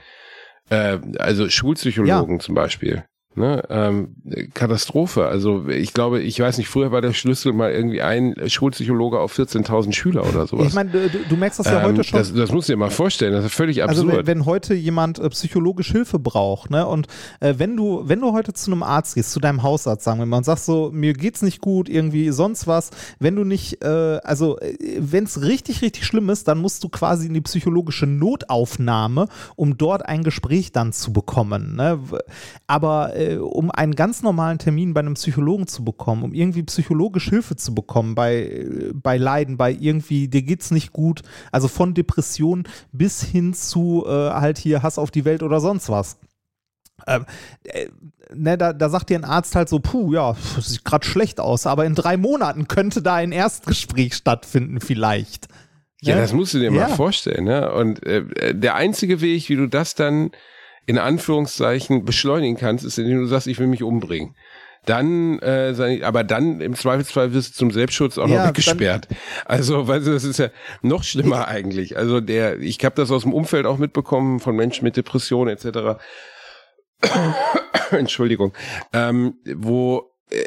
[0.71, 3.05] äh, also Schulpsychologen zum Beispiel.
[3.39, 4.17] Ne, ähm,
[4.55, 5.27] Katastrophe.
[5.27, 9.39] Also ich glaube, ich weiß nicht, früher war der Schlüssel mal irgendwie ein Schulpsychologe auf
[9.39, 10.69] 14.000 Schüler oder sowas.
[10.69, 12.19] Ich meine, du, du merkst das ja ähm, heute schon.
[12.19, 14.27] Das, das musst du dir mal vorstellen, das ist völlig also absurd.
[14.27, 17.07] wenn, wenn heute jemand äh, psychologisch Hilfe braucht, ne, und
[17.41, 20.27] äh, wenn du, wenn du heute zu einem Arzt gehst, zu deinem Hausarzt, sagen wir
[20.27, 24.19] mal, und sagst so, mir geht's nicht gut, irgendwie sonst was, wenn du nicht, äh,
[24.23, 24.59] also
[24.99, 29.77] wenn es richtig, richtig schlimm ist, dann musst du quasi in die psychologische Notaufnahme, um
[29.77, 31.77] dort ein Gespräch dann zu bekommen.
[31.77, 31.99] Ne?
[32.67, 37.29] Aber äh, um einen ganz normalen Termin bei einem Psychologen zu bekommen, um irgendwie psychologisch
[37.29, 41.95] Hilfe zu bekommen bei, äh, bei Leiden, bei irgendwie, dir geht's nicht gut, also von
[41.95, 46.19] Depressionen bis hin zu äh, halt hier Hass auf die Welt oder sonst was.
[47.07, 47.27] Ähm,
[47.65, 47.87] äh,
[48.35, 51.39] ne, da, da sagt dir ein Arzt halt so, puh, ja, das sieht gerade schlecht
[51.41, 55.47] aus, aber in drei Monaten könnte da ein Erstgespräch stattfinden vielleicht.
[56.03, 56.21] Ja, Ne?
[56.23, 56.89] das musst du dir Ja.
[56.89, 57.45] mal vorstellen.
[57.45, 57.73] Ne?
[57.73, 60.31] Und äh, der einzige Weg, wie du das dann
[60.89, 64.35] in Anführungszeichen beschleunigen kannst, ist, indem du sagst, ich will mich umbringen.
[64.87, 69.07] Dann, äh, aber dann im Zweifelsfall wirst du zum Selbstschutz auch Ja, noch weggesperrt.
[69.45, 70.49] Also, weißt du, das ist ja
[70.81, 71.99] noch schlimmer eigentlich.
[71.99, 76.01] Also der, ich habe das aus dem Umfeld auch mitbekommen von Menschen mit Depressionen etc.
[77.91, 78.55] Entschuldigung,
[78.95, 80.47] ähm, wo äh,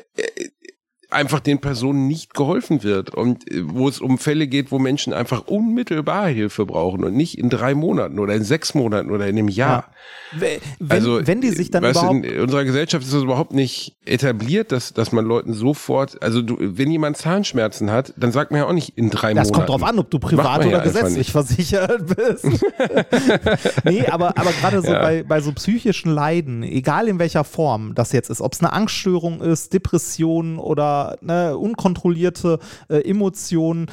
[1.12, 5.14] einfach den Personen nicht geholfen wird und äh, wo es um Fälle geht, wo Menschen
[5.14, 9.38] einfach unmittelbar Hilfe brauchen und nicht in drei Monaten oder in sechs Monaten oder in
[9.38, 9.86] einem Jahr.
[10.32, 13.96] W- Wenn, also, wenn die sich dann überhaupt in unserer Gesellschaft ist das überhaupt nicht
[14.06, 18.62] etabliert, dass, dass man Leuten sofort, also du, wenn jemand Zahnschmerzen hat, dann sagt man
[18.62, 19.54] ja auch nicht in drei Das Monaten.
[19.54, 22.46] kommt drauf an, ob du privat ja oder einfach gesetzlich versichert bist.
[23.84, 25.02] nee, aber, aber gerade so Ja.
[25.02, 28.74] bei, bei so psychischen Leiden, egal in welcher Form das jetzt ist, ob es eine
[28.74, 32.60] Angststörung ist, Depression oder ne, unkontrollierte
[32.90, 33.88] äh, Emotionen,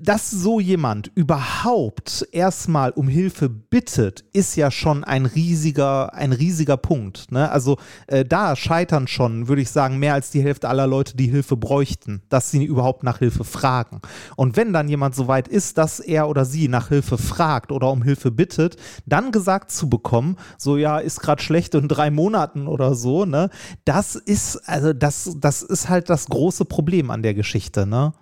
[0.00, 6.76] dass so jemand überhaupt erstmal um Hilfe bittet, ist ja schon ein riesiger, ein riesiger
[6.76, 7.30] Punkt.
[7.30, 7.50] Ne?
[7.50, 11.30] Also äh, da scheitern schon, würde ich sagen, mehr als die Hälfte aller Leute, die
[11.30, 14.00] Hilfe bräuchten, dass sie überhaupt nach Hilfe fragen.
[14.36, 17.88] Und wenn dann jemand so weit ist, dass er oder sie nach Hilfe fragt oder
[17.90, 22.66] um Hilfe bittet, dann gesagt zu bekommen, so ja, ist gerade schlecht in drei Monaten
[22.66, 23.48] oder so, ne,
[23.84, 28.12] das ist, also das, das ist halt das große Problem an der Geschichte, ne?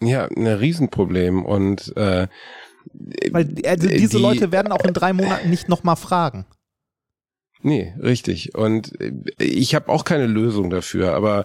[0.00, 2.28] Ja, ein Riesenproblem und äh,
[3.30, 6.46] Weil also diese die- Leute werden auch in drei Monaten nicht nochmal fragen.
[7.66, 8.54] Nee, richtig.
[8.54, 9.10] Und äh,
[9.42, 11.44] ich habe auch keine Lösung dafür, aber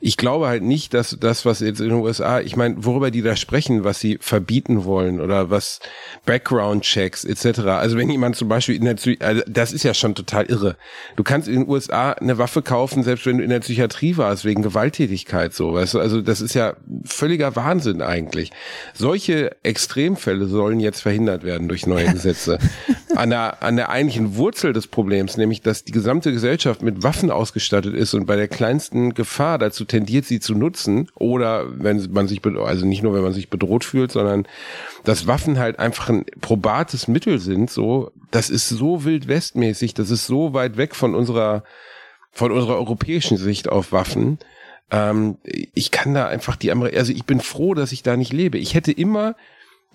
[0.00, 3.22] ich glaube halt nicht, dass das, was jetzt in den USA, ich meine, worüber die
[3.22, 5.80] da sprechen, was sie verbieten wollen oder was
[6.26, 7.60] Background-Checks etc.
[7.60, 10.76] Also wenn jemand zum Beispiel in der Psy also das ist ja schon total irre.
[11.16, 14.44] Du kannst in den USA eine Waffe kaufen, selbst wenn du in der Psychiatrie warst,
[14.44, 16.74] wegen Gewalttätigkeit so, weißt du, also das ist ja
[17.06, 18.50] völliger Wahnsinn eigentlich.
[18.92, 22.58] Solche Extremfälle sollen jetzt verhindert werden durch neue Gesetze.
[23.14, 27.30] An der, an der eigentlichen Wurzel des Problems, nämlich dass die gesamte Gesellschaft mit Waffen
[27.30, 32.28] ausgestattet ist und bei der kleinsten Gefahr dazu tendiert, sie zu nutzen oder wenn man
[32.28, 34.46] sich, also nicht nur wenn man sich bedroht fühlt, sondern
[35.04, 40.26] dass Waffen halt einfach ein probates Mittel sind, so, das ist so wildwestmäßig, das ist
[40.26, 41.64] so weit weg von unserer,
[42.32, 44.38] von unserer europäischen Sicht auf Waffen.
[44.90, 48.32] Ähm, ich kann da einfach die Amerikaner, also ich bin froh, dass ich da nicht
[48.32, 48.58] lebe.
[48.58, 49.36] Ich hätte immer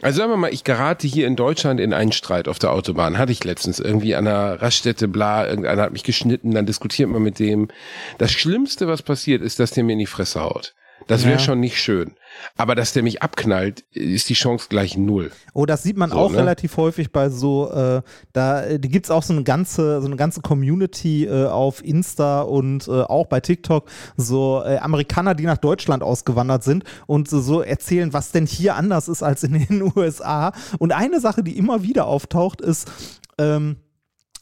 [0.01, 3.17] also sagen wir mal, ich gerate hier in Deutschland in einen Streit auf der Autobahn.
[3.17, 7.23] Hatte ich letztens irgendwie an einer Raststätte, bla, irgendeiner hat mich geschnitten, dann diskutiert man
[7.23, 7.69] mit dem.
[8.17, 10.75] Das Schlimmste, was passiert, ist, dass der mir in die Fresse haut.
[11.07, 11.39] Das wäre ja.
[11.39, 12.15] schon nicht schön.
[12.55, 15.31] Aber dass der mich abknallt, ist die Chance gleich null.
[15.53, 16.37] Oh, das sieht man so, auch ne?
[16.37, 18.01] relativ häufig bei so, äh,
[18.33, 22.41] da äh, gibt es auch so eine ganze, so eine ganze Community äh, auf Insta
[22.41, 27.61] und äh, auch bei TikTok, so äh, Amerikaner, die nach Deutschland ausgewandert sind und so
[27.61, 30.51] erzählen, was denn hier anders ist als in den USA.
[30.79, 32.91] Und eine Sache, die immer wieder auftaucht, ist,
[33.37, 33.77] ähm,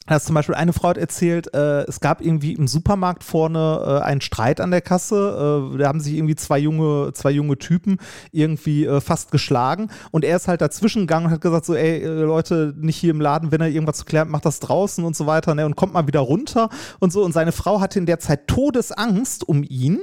[0.08, 4.04] dass zum Beispiel eine Frau hat erzählt, äh, es gab irgendwie im Supermarkt vorne äh,
[4.04, 5.72] einen Streit an der Kasse.
[5.74, 7.98] Äh, da haben sich irgendwie zwei junge, zwei junge Typen
[8.32, 12.02] irgendwie äh, fast geschlagen und er ist halt dazwischen gegangen und hat gesagt: so, ey,
[12.02, 15.16] äh, Leute, nicht hier im Laden, wenn er irgendwas zu klären, macht das draußen und
[15.16, 15.66] so weiter, ne?
[15.66, 17.24] Und kommt mal wieder runter und so.
[17.24, 20.00] Und seine Frau hatte in der Zeit Todesangst um ihn,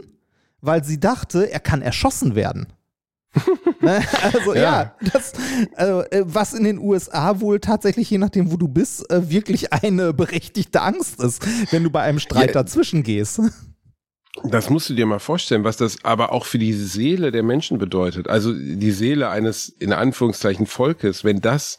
[0.60, 2.66] weil sie dachte, er kann erschossen werden.
[3.80, 4.02] Ne?
[4.22, 5.32] also ja, ja das,
[5.74, 9.72] also, äh, was in den USA wohl tatsächlich, je nachdem, wo du bist, äh, wirklich
[9.72, 11.42] eine berechtigte Angst ist,
[11.72, 13.40] wenn du bei einem Streit ja, dazwischen gehst.
[14.44, 17.76] Das musst du dir mal vorstellen, was das aber auch für die Seele der Menschen
[17.76, 18.28] bedeutet.
[18.28, 21.76] Also die Seele eines, in Anführungszeichen, Volkes, wenn das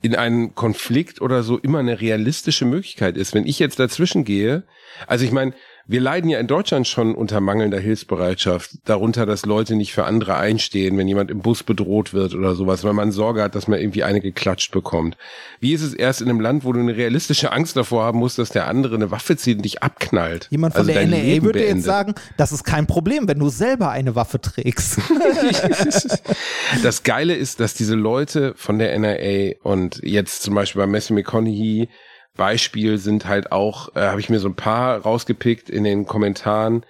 [0.00, 3.34] in einem Konflikt oder so immer eine realistische Möglichkeit ist.
[3.34, 4.64] Wenn ich jetzt dazwischen gehe,
[5.06, 5.52] also ich meine,
[5.86, 10.36] wir leiden ja in Deutschland schon unter mangelnder Hilfsbereitschaft, darunter, dass Leute nicht für andere
[10.36, 13.80] einstehen, wenn jemand im Bus bedroht wird oder sowas, weil man Sorge hat, dass man
[13.80, 15.16] irgendwie eine geklatscht bekommt.
[15.60, 18.38] Wie ist es erst in einem Land, wo du eine realistische Angst davor haben musst,
[18.38, 20.48] dass der andere eine Waffe zieht und dich abknallt?
[20.50, 21.76] Jemand von also der NRA würde beendet.
[21.76, 24.98] jetzt sagen, das ist kein Problem, wenn du selber eine Waffe trägst.
[26.82, 31.14] das Geile ist, dass diese Leute von der NRA und jetzt zum Beispiel bei Matthew
[31.14, 31.88] McConaughey
[32.36, 36.84] Beispiel sind halt auch, äh, habe ich mir so ein paar rausgepickt in den Kommentaren.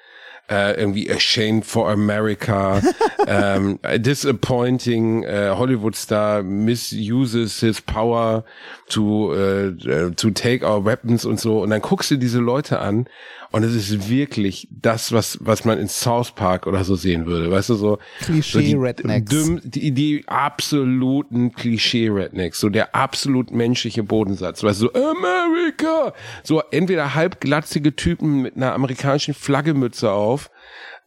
[0.50, 2.83] Äh, irgendwie A Shame for America,
[3.26, 8.44] ähm, Disappointing, äh, Hollywood Star misuses his power
[8.88, 11.62] to, äh, to take our weapons und so.
[11.62, 13.07] Und dann guckst du diese Leute an
[13.52, 17.50] und es ist wirklich das, was, was man in South Park oder so sehen würde.
[17.50, 17.98] Weißt du, so.
[18.22, 19.30] Klischee-Rednecks.
[19.30, 22.58] So die, die, die, absoluten Klischee-Rednecks.
[22.58, 24.64] So der absolut menschliche Bodensatz.
[24.64, 26.14] Weißt du, so America!
[26.42, 30.50] So entweder halbglatzige Typen mit einer amerikanischen Flaggemütze auf.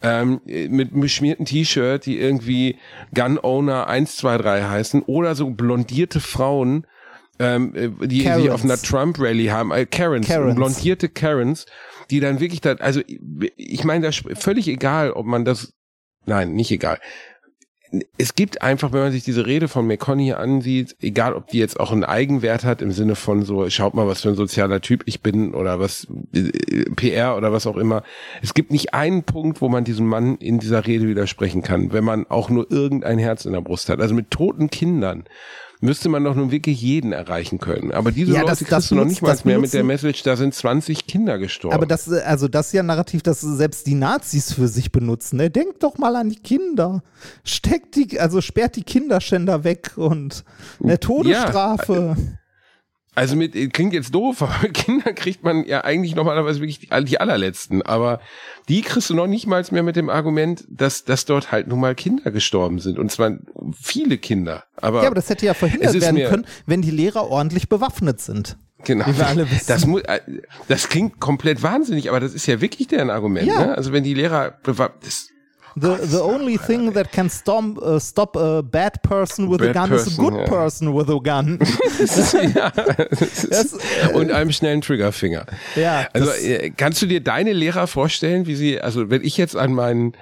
[0.03, 2.77] Ähm, mit einem beschmierten T-Shirt, die irgendwie
[3.15, 6.85] Gun Owner 123 heißen, oder so blondierte Frauen,
[7.39, 11.65] ähm, die, die auf einer Trump-Rally haben, äh, Karens, Karens, blondierte Karens,
[12.09, 15.73] die dann wirklich da, also ich meine, das völlig egal, ob man das,
[16.25, 16.99] nein, nicht egal.
[18.17, 21.79] Es gibt einfach, wenn man sich diese Rede von McConney ansieht, egal ob die jetzt
[21.79, 25.03] auch einen Eigenwert hat im Sinne von so, schaut mal, was für ein sozialer Typ
[25.05, 26.07] ich bin oder was,
[26.95, 28.03] PR oder was auch immer.
[28.41, 32.03] Es gibt nicht einen Punkt, wo man diesem Mann in dieser Rede widersprechen kann, wenn
[32.03, 34.01] man auch nur irgendein Herz in der Brust hat.
[34.01, 35.25] Also mit toten Kindern
[35.81, 37.91] müsste man doch nun wirklich jeden erreichen können.
[37.91, 40.23] Aber diese ja, Leute das, kriegst das du noch nicht mal mehr mit der Message,
[40.23, 41.75] da sind 20 Kinder gestorben.
[41.75, 45.37] Aber das, also das ist ja ein Narrativ, das selbst die Nazis für sich benutzen.
[45.37, 45.49] Ne?
[45.49, 47.03] Denkt doch mal an die Kinder.
[47.43, 50.43] Steckt die, also sperrt die Kinderschänder weg und
[50.83, 52.15] eine Todesstrafe.
[52.17, 52.44] Ja.
[53.15, 57.05] Also mit klingt jetzt doof, aber mit Kindern kriegt man ja eigentlich normalerweise wirklich die,
[57.05, 57.81] die allerletzten.
[57.81, 58.19] Aber
[58.67, 61.79] die kriegst du noch nicht mal mehr mit dem Argument, dass, dass dort halt nun
[61.79, 62.99] mal Kinder gestorben sind.
[62.99, 63.37] Und zwar
[63.81, 64.65] viele Kinder.
[64.75, 68.57] Aber ja, aber das hätte ja verhindert werden können, wenn die Lehrer ordentlich bewaffnet sind.
[68.83, 69.07] Genau.
[69.07, 69.65] Wie wir alle wissen.
[69.67, 70.19] Das, muss, äh,
[70.67, 73.47] das klingt komplett wahnsinnig, aber das ist ja wirklich deren Argument.
[73.47, 73.67] Ja.
[73.67, 73.75] Ne?
[73.75, 74.57] Also wenn die Lehrer
[75.01, 75.29] das,
[75.77, 79.73] The, the only thing that can stop, uh, stop a bad person with bad a
[79.73, 80.45] gun person, is a good ja.
[80.45, 81.59] person with a gun.
[82.55, 85.45] ja, das, äh, und einem schnellen Triggerfinger.
[85.75, 86.07] Ja.
[86.13, 89.73] Also äh, kannst du dir deine Lehrer vorstellen, wie sie, also wenn ich jetzt an
[89.73, 90.13] meinen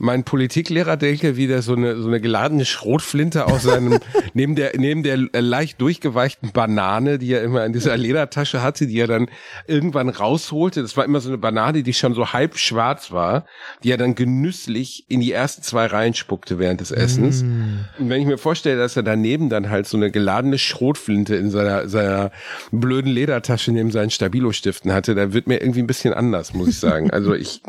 [0.00, 3.98] meinen Politiklehrer denke, wie der so eine, so eine geladene Schrotflinte aus seinem,
[4.34, 8.98] neben der, neben der leicht durchgeweichten Banane, die er immer in dieser Ledertasche hatte, die
[8.98, 9.28] er dann
[9.66, 10.80] irgendwann rausholte.
[10.80, 13.44] Das war immer so eine Banane, die schon so halb schwarz war,
[13.84, 17.42] die er dann genüsslich in die ersten zwei Reihen spuckte während des Essens.
[17.42, 17.84] Mm.
[17.98, 21.50] Und wenn ich mir vorstelle, dass er daneben dann halt so eine geladene Schrotflinte in
[21.50, 22.32] seiner, seiner
[22.72, 26.78] blöden Ledertasche neben seinen Stabilo-Stiften hatte, da wird mir irgendwie ein bisschen anders, muss ich
[26.78, 27.10] sagen.
[27.10, 27.62] Also ich,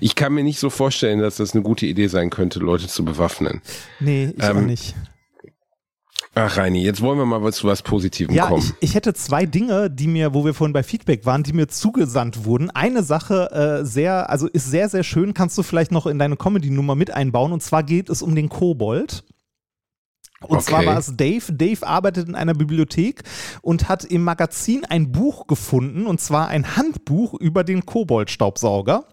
[0.00, 3.04] ich kann mir nicht so vorstellen, dass das eine gute Idee sein könnte, Leute zu
[3.04, 3.60] bewaffnen.
[4.00, 4.94] Nee, ich ähm, auch nicht.
[6.34, 8.62] Ach, Reini, jetzt wollen wir mal zu was Positivem ja, kommen.
[8.62, 11.52] Ja, ich, ich, hätte zwei Dinge, die mir, wo wir vorhin bei Feedback waren, die
[11.52, 12.70] mir zugesandt wurden.
[12.70, 13.50] Eine Sache
[13.82, 17.12] äh, sehr, also ist sehr, sehr schön, kannst du vielleicht noch in deine Comedy-Nummer mit
[17.12, 17.52] einbauen.
[17.52, 19.24] Und zwar geht es um den Kobold.
[20.40, 20.66] Und okay.
[20.66, 21.52] zwar war es Dave.
[21.52, 23.24] Dave arbeitet in einer Bibliothek
[23.60, 29.04] und hat im Magazin ein Buch gefunden, und zwar ein Handbuch über den Koboldstaubsauger.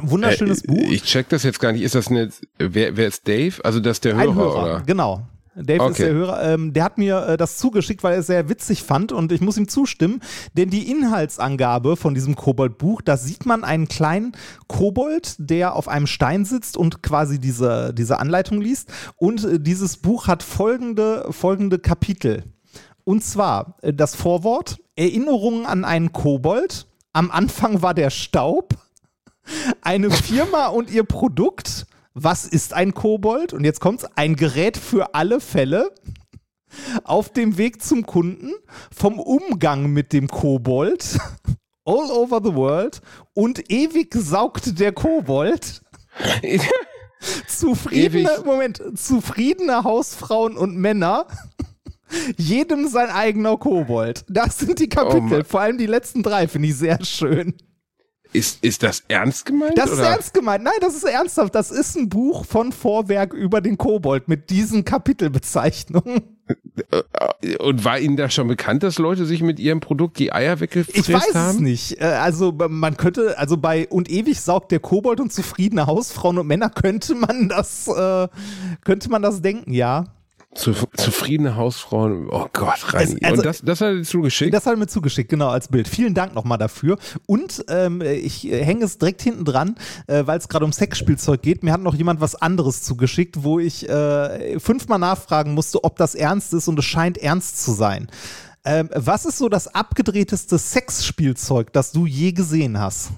[0.00, 0.90] Wunderschönes äh, Buch.
[0.90, 1.82] Ich check das jetzt gar nicht.
[1.82, 3.64] Ist das eine, wer, wer ist Dave?
[3.64, 4.82] Also das ist der Hörer, Hörer oder?
[4.86, 5.26] Genau.
[5.56, 5.90] Dave okay.
[5.90, 6.42] ist der Hörer.
[6.52, 9.40] Ähm, der hat mir äh, das zugeschickt, weil er es sehr witzig fand und ich
[9.40, 10.20] muss ihm zustimmen,
[10.54, 14.32] denn die Inhaltsangabe von diesem Koboldbuch, da sieht man einen kleinen
[14.66, 18.90] Kobold, der auf einem Stein sitzt und quasi diese, diese Anleitung liest.
[19.16, 22.44] Und äh, dieses Buch hat folgende, folgende Kapitel.
[23.04, 26.86] Und zwar äh, das Vorwort, Erinnerungen an einen Kobold.
[27.12, 28.74] Am Anfang war der Staub.
[29.80, 31.86] Eine Firma und ihr Produkt
[32.18, 33.52] was ist ein Kobold?
[33.52, 35.92] Und jetzt kommt's, ein Gerät für alle Fälle
[37.04, 38.52] auf dem Weg zum Kunden,
[38.90, 41.18] vom Umgang mit dem Kobold,
[41.84, 43.02] all over the world
[43.34, 45.82] und ewig saugt der Kobold.
[47.46, 48.44] zufriedene, ewig.
[48.46, 51.26] Moment, zufriedene Hausfrauen und Männer.
[52.38, 54.24] Jedem sein eigener Kobold.
[54.28, 55.40] Das sind die Kapitel.
[55.42, 57.54] Oh Vor allem die letzten drei finde ich sehr schön.
[58.32, 59.78] Ist, ist das ernst gemeint?
[59.78, 60.64] Das ist ernst gemeint.
[60.64, 61.54] Nein, das ist ernsthaft.
[61.54, 66.36] Das ist ein Buch von Vorwerk über den Kobold mit diesen Kapitelbezeichnungen.
[67.58, 71.14] Und war Ihnen da schon bekannt, dass Leute sich mit ihrem Produkt die Eier weggefressen
[71.14, 71.22] haben?
[71.22, 71.56] Ich weiß haben?
[71.56, 72.00] es nicht.
[72.00, 76.46] Äh, also man könnte, also bei Und ewig saugt der Kobold und zufriedene Hausfrauen und
[76.46, 78.28] Männer könnte man das, äh,
[78.84, 80.04] könnte man das denken, ja.
[80.56, 82.28] Zu, zufriedene Hausfrauen.
[82.30, 83.18] Oh Gott, Reini.
[83.22, 84.54] Also, und das, das hat er dir zugeschickt?
[84.54, 85.88] Das hat er mir zugeschickt, genau, als Bild.
[85.88, 86.98] Vielen Dank nochmal dafür.
[87.26, 89.76] Und ähm, ich hänge es direkt hinten dran,
[90.06, 91.62] äh, weil es gerade um Sexspielzeug geht.
[91.62, 96.14] Mir hat noch jemand was anderes zugeschickt, wo ich äh, fünfmal nachfragen musste, ob das
[96.14, 98.08] ernst ist und es scheint ernst zu sein.
[98.64, 103.10] Ähm, was ist so das abgedrehteste Sexspielzeug, das du je gesehen hast?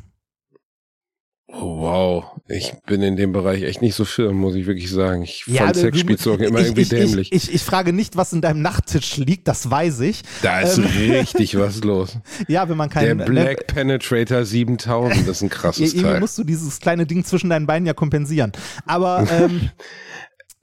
[1.51, 5.23] Oh, wow, ich bin in dem Bereich echt nicht so firm, muss ich wirklich sagen.
[5.23, 7.33] Ich ja, fand Sexspielzeug immer ich, irgendwie ich, dämlich.
[7.33, 10.21] Ich, ich, frage nicht, was in deinem Nachttisch liegt, das weiß ich.
[10.43, 12.19] Da ist ähm, richtig was los.
[12.49, 13.19] Ja, wenn man keinen...
[13.19, 16.21] Der Black ne, Penetrator 7000, das ist ein krasses ja, Teil.
[16.21, 18.53] musst du dieses kleine Ding zwischen deinen Beinen ja kompensieren.
[18.85, 19.27] Aber...
[19.31, 19.71] Ähm,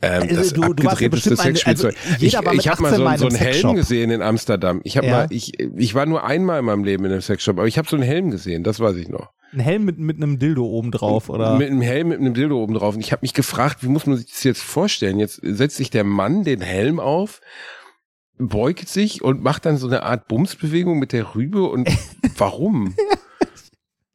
[0.02, 1.96] Ähm, also das du, du abgedrehteste Sexspielzeug.
[1.96, 4.82] Also ich ich habe mal so, so einen Helm gesehen in Amsterdam.
[4.84, 5.14] Ich habe ja.
[5.14, 7.88] mal, ich, ich war nur einmal in meinem Leben in einem Sexshop, aber ich habe
[7.88, 9.32] so einen Helm gesehen, das weiß ich noch.
[9.54, 11.58] Ein Helm mit, mit einem Dildo oben drauf, oder?
[11.58, 12.96] Mit einem Helm mit einem Dildo oben drauf.
[12.96, 15.18] Und ich habe mich gefragt, wie muss man sich das jetzt vorstellen?
[15.18, 17.39] Jetzt setzt sich der Mann den Helm auf,
[18.38, 21.89] beugt sich und macht dann so eine Art Bumsbewegung mit der Rübe und
[22.38, 22.96] warum?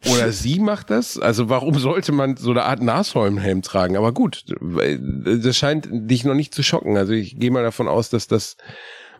[0.06, 1.18] Oder sie macht das?
[1.18, 3.96] Also warum sollte man so eine Art Nashornhelm tragen?
[3.96, 6.96] Aber gut, das scheint dich noch nicht zu schocken.
[6.96, 8.56] Also ich gehe mal davon aus, dass das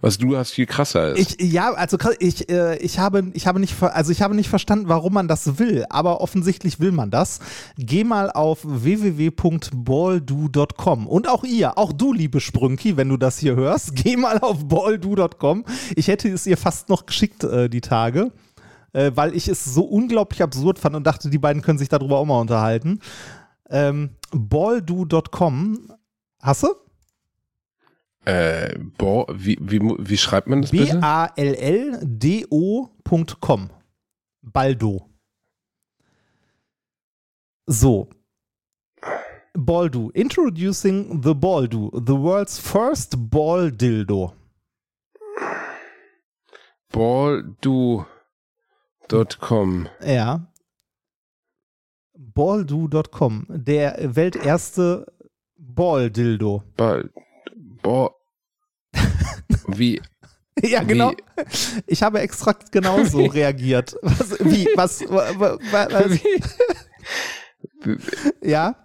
[0.00, 1.40] was du hast, viel krasser ist.
[1.40, 4.88] Ich, ja, also ich, äh, ich habe, ich habe nicht, also ich habe nicht verstanden,
[4.88, 7.40] warum man das will, aber offensichtlich will man das.
[7.76, 9.46] Geh mal auf www.baldu.com
[11.06, 14.66] und auch ihr, auch du, liebe Sprünki, wenn du das hier hörst, geh mal auf
[14.66, 15.64] baldu.com.
[15.96, 18.32] Ich hätte es ihr fast noch geschickt, äh, die Tage.
[18.92, 22.18] Äh, weil ich es so unglaublich absurd fand und dachte, die beiden können sich darüber
[22.18, 23.00] auch mal unterhalten.
[23.68, 25.92] Ähm, baldu.com.
[26.40, 26.68] Hast du?
[28.24, 30.98] Äh, bo, wie, wie, wie schreibt man das bitte?
[30.98, 31.30] B-A-L-L-D-O.com.
[34.42, 35.08] Baldo.
[37.66, 38.08] So.
[39.54, 40.10] Baldo.
[40.10, 44.32] Introducing the Baldo, the world's first ball dildo.
[49.10, 49.88] Baldo.com.
[50.04, 50.46] Ja.
[52.16, 53.46] Baldo.com.
[53.48, 55.04] Der welterste
[55.56, 56.62] Ball-Dildo.
[56.76, 57.10] Ball.
[57.82, 58.14] Boah.
[59.66, 60.00] Wie?
[60.62, 61.10] Ja, genau.
[61.10, 61.82] Wie?
[61.86, 63.96] Ich habe extra genauso reagiert.
[64.02, 64.68] Was, wie?
[64.76, 65.00] Was?
[65.08, 66.40] was, was wie?
[68.48, 68.76] ja.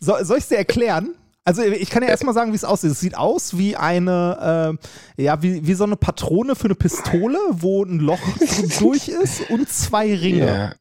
[0.00, 1.16] So, soll ich es dir erklären?
[1.46, 2.90] Also ich kann ja erstmal sagen, wie es aussieht.
[2.90, 4.76] Es sieht aus wie eine,
[5.16, 8.18] äh, ja, wie, wie so eine Patrone für eine Pistole, wo ein Loch
[8.80, 10.76] durch ist und zwei Ringe.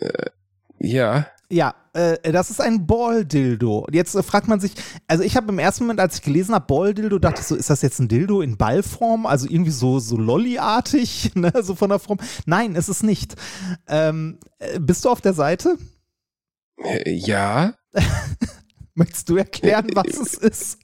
[0.00, 0.06] Ja.
[0.06, 0.30] Äh,
[0.78, 1.26] ja.
[1.50, 3.88] Ja, äh, das ist ein Ball-Dildo.
[3.90, 4.74] Jetzt äh, fragt man sich,
[5.08, 7.68] also ich habe im ersten Moment, als ich gelesen habe, Ball-Dildo, dachte ich so, ist
[7.68, 9.26] das jetzt ein Dildo in Ballform?
[9.26, 11.52] Also irgendwie so, so Lolli-artig, ne?
[11.62, 12.18] so von der Form.
[12.46, 13.34] Nein, ist es nicht.
[13.88, 15.76] Ähm, äh, bist du auf der Seite?
[16.78, 17.74] Äh, Ja.
[18.94, 20.78] Möchtest du erklären, was es ist?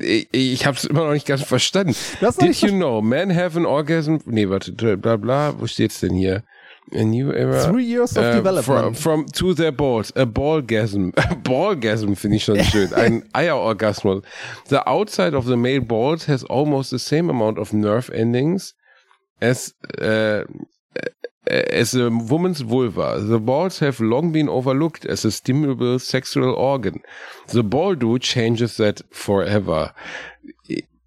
[0.00, 1.94] Ich, ich habe es immer noch nicht ganz verstanden.
[2.40, 4.16] Did you know, men have an orgasm?
[4.26, 6.42] Nee, warte, bla bla, wo steht's denn hier?
[6.94, 7.70] A new era.
[7.70, 8.96] Three years of Äh, development.
[8.96, 10.10] from, from to their balls.
[10.16, 11.12] A ballgasm.
[11.44, 12.92] ballgasm finde ich schon schön.
[12.94, 14.24] Ein Eierorgasmus.
[14.68, 18.74] The outside of the male balls has almost the same amount of nerve endings
[19.40, 20.44] as uh,
[21.48, 23.20] Äh, as a woman's vulva.
[23.20, 27.00] The balls have long been overlooked as a stimulable sexual organ.
[27.48, 29.92] The ball do changes that forever.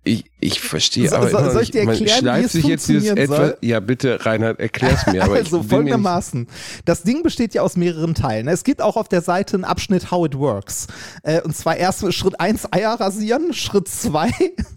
[0.03, 2.65] Ich, ich verstehe So- aber so- soll ich dir man erklären, wie schleift es sich
[2.65, 3.37] jetzt dieses funktionieren etwas.
[3.37, 3.57] soll?
[3.61, 5.23] Ja, bitte, Reinhard, erklär's mir.
[5.23, 6.47] Aber ich also folgendermaßen.
[6.85, 8.47] Das Ding besteht ja aus mehreren Teilen.
[8.47, 10.87] Es gibt auch auf der Seite einen Abschnitt How it works.
[11.21, 14.31] Äh, und zwar erst Schritt 1 Eier rasieren, Schritt 2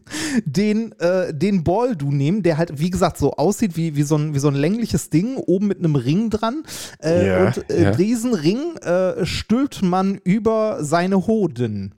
[0.44, 4.16] den, äh, den Ball du nehmen, der halt, wie gesagt, so aussieht wie, wie, so,
[4.16, 6.64] ein, wie so ein längliches Ding, oben mit einem Ring dran.
[7.02, 7.90] Äh, Ja, und äh, ja.
[7.92, 11.94] diesen Ring äh, stülpt man über seine Hoden.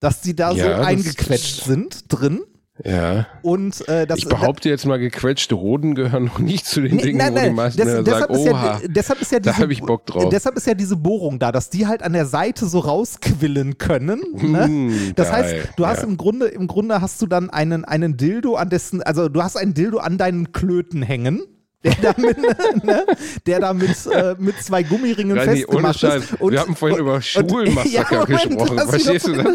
[0.00, 2.40] Dass die da Ja, so eingequetscht sind drin.
[2.84, 3.26] Ja.
[3.42, 7.02] Und äh, das Ich behaupte jetzt mal, gequetschte Hoden gehören noch nicht zu den Nee,
[7.02, 9.50] Dingen, nein, wo die nein, meisten des- deshalb, sagen, ist ja, deshalb ist ja da
[9.52, 10.28] diese, hab ich Bock drauf.
[10.30, 14.20] Deshalb ist ja diese Bohrung da, dass die halt an der Seite so rausquillen können.
[14.34, 14.64] Ne?
[14.64, 16.08] Hm, Das geil, heißt, du hast ja.
[16.08, 19.56] im Grunde, im Grunde hast du dann einen, einen Dildo an dessen, also du hast
[19.56, 21.42] einen Dildo an deinen Klöten hängen.
[21.84, 22.38] Der damit,
[22.84, 23.04] ne,
[23.46, 26.24] der da mit, äh, mit zwei Gummiringen ohne festgemacht Scheiß.
[26.24, 26.40] ist.
[26.40, 28.88] Und, Wir haben vorhin über Schwulenmassaker Moment, gesprochen.
[28.88, 29.46] Verstehst du das?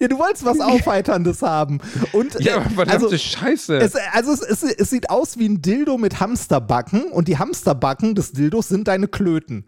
[0.00, 1.80] Ja, du wolltest was Aufheiterndes haben.
[2.12, 3.78] Und, Ja, äh, aber verdammte also, Scheiße.
[3.78, 8.14] es, also es, es, es sieht aus wie ein Dildo mit Hamsterbacken und die Hamsterbacken
[8.14, 9.64] des Dildos sind deine Klöten.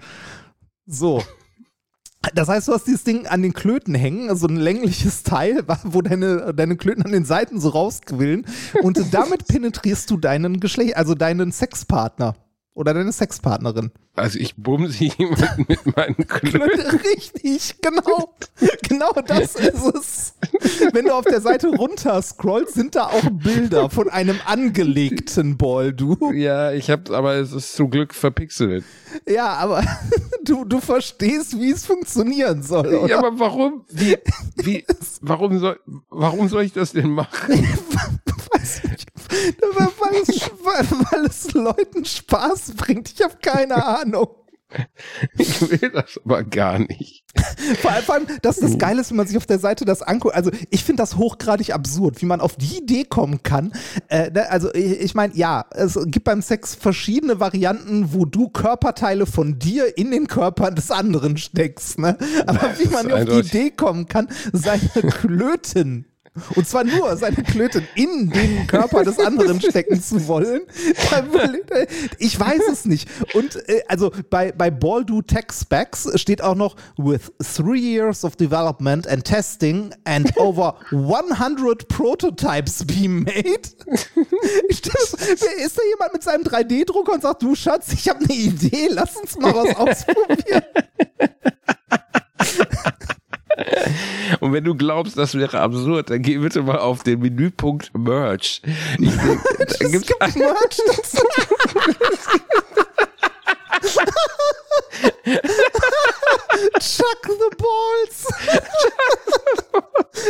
[0.87, 1.23] So.
[2.35, 6.03] Das heißt, du hast dieses Ding an den Klöten hängen, so ein längliches Teil, wo
[6.03, 8.47] deine, deine Klöten an den Seiten so rausquillen.
[8.83, 12.35] Und damit penetrierst du deinen Geschlecht, also deinen Sexpartner
[12.77, 13.91] oder deine Sexpartnerin.
[14.15, 16.99] also ich bumm sie mit, mit meinen Klöten.
[16.99, 18.35] Richtig, genau.
[18.89, 20.35] Genau das ist es.
[20.93, 25.93] Wenn du auf der Seite runter scrollst, sind da auch Bilder von einem angelegten Ball,
[25.95, 26.33] du.
[26.33, 28.85] Ja, ich hab's, aber es ist zum Glück verpixelt.
[29.27, 29.83] Ja, aber
[30.45, 33.09] du, du verstehst, wie es funktionieren soll, oder?
[33.09, 33.85] Ja, aber warum?
[33.91, 34.19] Wie,
[34.57, 34.85] wie,
[35.23, 37.67] warum soll, warum soll ich das denn machen?
[38.53, 43.13] Weiß ich, weil, es, weil, weil es Leuten Spaß bringt.
[43.13, 44.29] Ich habe keine Ahnung.
[45.39, 47.25] Ich will das aber gar nicht.
[47.81, 50.35] Vor allem, dass das Geile ist, wenn man sich auf der Seite das anguckt.
[50.35, 53.73] Also ich finde das hochgradig absurd, wie man auf die Idee kommen kann.
[54.09, 58.49] Äh, ne, also ich, ich meine, ja, es gibt beim Sex verschiedene Varianten, wo du
[58.49, 61.99] Körperteile von dir in den Körper des anderen steckst.
[61.99, 62.19] Ne?
[62.47, 63.37] Aber wie man auf die.
[63.37, 66.07] Idee kommen kann, seine Klöten
[66.55, 70.63] und zwar nur seine Klöten in den Körper des anderen stecken zu wollen.
[72.19, 73.09] Ich weiß es nicht.
[73.35, 78.37] Und äh, also bei, bei Baldu Tech Specs steht auch noch with three years of
[78.37, 83.63] development and testing and over 100 prototypes being made.
[84.71, 85.31] Stimmt,
[85.65, 89.17] ist da jemand mit seinem 3D-Drucker und sagt, du Schatz, ich habe eine Idee, lass
[89.17, 90.65] uns mal was ausprobieren.
[94.41, 98.61] Und wenn du glaubst, das wäre absurd, dann geh bitte mal auf den Menüpunkt Merch.
[98.99, 100.77] Ich denk, da Es gibt's gibt Merch.
[106.81, 108.27] Chuck the Balls.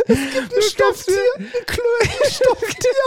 [0.09, 3.03] es gibt ein Stofftier, ein Klötenstofftier.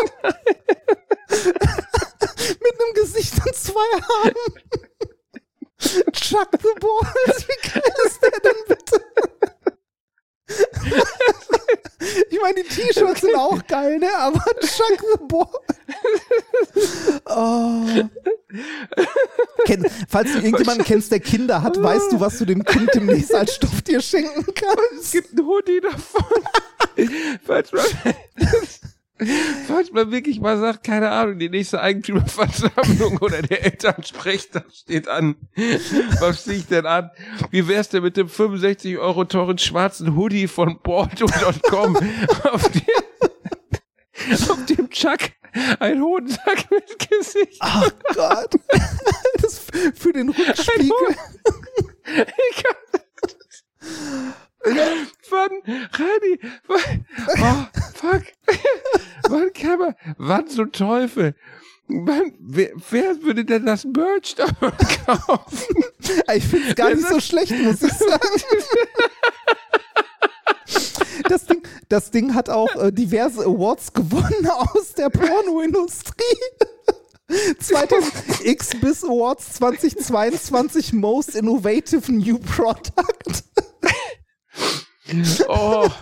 [2.62, 3.90] Mit einem Gesicht und zwei
[4.24, 4.34] Armen.
[6.14, 7.48] Chuck the Balls.
[7.48, 9.02] Wie geil ist der denn bitte?
[12.30, 14.08] Ich meine, die T-Shirts sind auch geil, ne?
[14.18, 15.48] Aber Chuck the Ball.
[17.26, 17.86] Oh.
[19.66, 23.34] Kenn, falls du irgendjemanden kennst, der Kinder hat, weißt du, was du dem Kind demnächst
[23.34, 25.12] als Stofftier schenken Es kannst.
[25.12, 26.24] gibt einen Hoodie davon.
[27.46, 27.84] falls, man,
[29.68, 35.36] falls man wirklich mal sagt, keine Ahnung, die nächste Eigentümerversammlung oder der Elternsprechtag steht an.
[36.20, 37.12] Was ziehe ich denn an?
[37.52, 41.98] Wie wär's denn mit dem 65 Euro teuren schwarzen Hoodie von Bordo.com,
[42.52, 42.82] auf dem,
[44.50, 45.20] auf dem Chuck
[45.80, 47.58] ein Hodensack mit Gesicht.
[47.60, 48.54] Ach Gott.
[49.42, 49.66] Das
[49.96, 50.92] für den Rückspiegel.
[52.52, 55.52] Ich hab Wann,
[55.94, 57.06] Reini, wann,
[57.42, 58.24] oh, fuck,
[59.30, 61.36] wann kann man, wann zum Teufel?
[61.88, 64.46] Man, wer, wer würde denn das Merch da
[65.06, 65.84] kaufen?
[66.34, 68.42] Ich finde es gar nicht so schlecht, muss ich sagen.
[71.28, 76.24] Das Ding, das Ding hat auch äh, diverse Awards gewonnen aus der Pornoindustrie.
[77.60, 83.44] 2000 X-Bis Awards 2022 Most Innovative New Product.
[85.48, 85.90] Oh.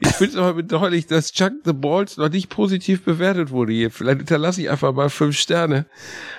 [0.00, 3.90] Ich finde es aber bedauerlich, dass Chuck the Balls noch nicht positiv bewertet wurde hier.
[3.90, 5.86] Vielleicht hinterlasse ich einfach mal fünf Sterne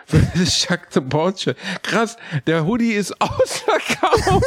[0.05, 1.41] für das Chuck the Balls.
[1.41, 1.57] Shirt.
[1.81, 4.43] Krass, der Hoodie ist ausverkauft.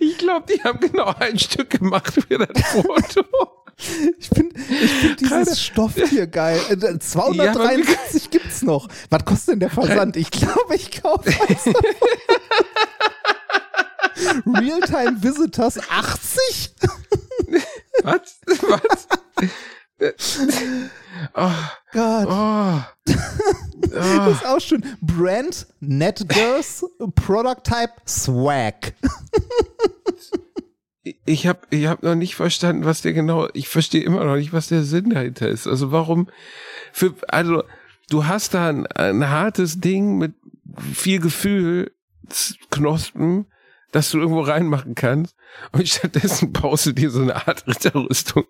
[0.00, 3.24] Ich glaube, die haben genau ein Stück gemacht für das Foto.
[4.18, 6.60] Ich finde ich find dieses Stofftier geil.
[6.68, 8.88] Äh, 273 ja, gibt's noch.
[9.08, 10.16] Was kostet denn der Versand?
[10.16, 11.66] Ich glaube, ich kaufe es.
[14.46, 16.74] Realtime Visitors 80?
[18.02, 18.40] Was?
[18.46, 19.06] Was?
[21.34, 21.50] Oh
[21.92, 22.28] Gott.
[22.30, 22.80] Oh.
[23.90, 24.84] Das ist auch schön.
[25.00, 26.84] Brand Netgirls
[27.16, 28.94] Product Type Swag.
[31.24, 34.52] Ich habe ich hab noch nicht verstanden, was der genau, ich verstehe immer noch nicht,
[34.52, 35.66] was der Sinn dahinter ist.
[35.66, 36.28] Also warum,
[36.92, 37.62] für, also
[38.10, 40.34] du hast da ein, ein hartes Ding mit
[40.92, 41.92] viel Gefühl,
[42.70, 43.46] Knospen,
[43.92, 45.34] dass du irgendwo reinmachen kannst.
[45.72, 48.44] Und stattdessen baust du dir so eine Art Ritterrüstung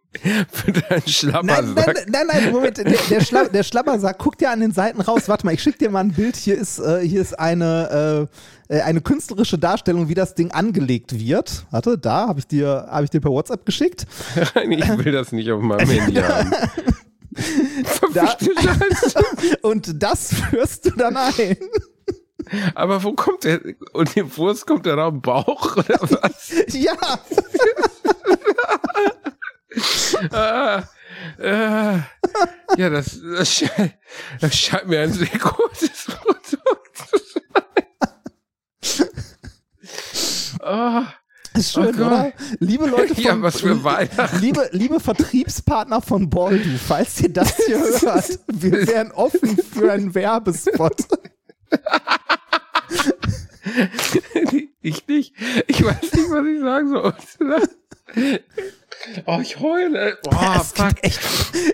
[0.51, 1.65] für deinen Schlappersack.
[1.65, 5.01] Nein, nein, nein, nein Moment, der, der, Schla der Schlappersack, guck dir an den Seiten
[5.01, 5.29] raus.
[5.29, 6.37] Warte mal, ich schick dir mal ein Bild.
[6.37, 8.29] Hier ist, äh, hier ist eine,
[8.69, 11.67] äh, äh eine künstlerische Darstellung, wie das Ding angelegt wird.
[11.71, 14.07] Warte, da habe ich dir, habe ich dir per WhatsApp geschickt.
[14.37, 16.53] ich will das nicht auf meinem Handy haben.
[18.15, 18.37] Da,
[19.63, 21.57] und das führst du dann ein.
[22.75, 23.61] Aber wo kommt der?
[23.93, 26.53] Und die Wurst kommt der am Bauch oder was?
[26.75, 26.95] ja.
[30.33, 30.83] ah,
[31.43, 31.99] ah,
[32.77, 33.95] ja, das, das, scheint,
[34.41, 36.57] das scheint mir ein sehr gutes Produkt zu
[37.19, 37.35] sein.
[40.65, 41.03] Oh.
[41.59, 42.33] Ist schön, oh oder?
[42.61, 44.41] Liebe Leute von, ja, was für Weihnachten.
[44.41, 50.15] Liebe, liebe Vertriebspartner von Boldu, falls ihr das hier hört, wir wären offen für einen
[50.15, 50.97] Werbespot.
[54.83, 55.35] ich nicht.
[55.67, 57.15] Ich weiß nicht, was ich sagen soll.
[59.27, 60.19] Oh, ich heule.
[60.25, 60.95] Boah, fuck.
[61.03, 61.21] Echt,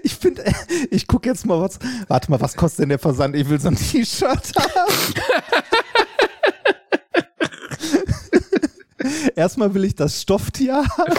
[0.02, 0.44] ich finde,
[0.90, 1.78] ich gucke jetzt mal was.
[2.08, 3.34] Warte mal, was kostet denn der Versand?
[3.34, 4.92] Ich will so ein T-Shirt haben.
[9.36, 11.14] Erstmal will ich das Stofftier haben.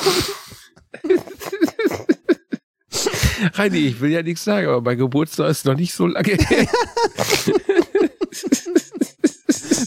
[3.54, 6.68] Reini, ich will ja nichts sagen, aber mein Geburtstag ist noch nicht so lange her.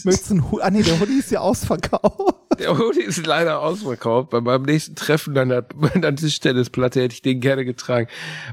[0.05, 0.63] Möchtest du einen Hoodie?
[0.63, 2.35] Ah, nee, der Hoodie ist ja ausverkauft.
[2.59, 4.31] Der Hoodie ist leider ausverkauft.
[4.31, 8.07] Bei meinem nächsten Treffen an der, an der Tischtennisplatte hätte ich den gerne getragen.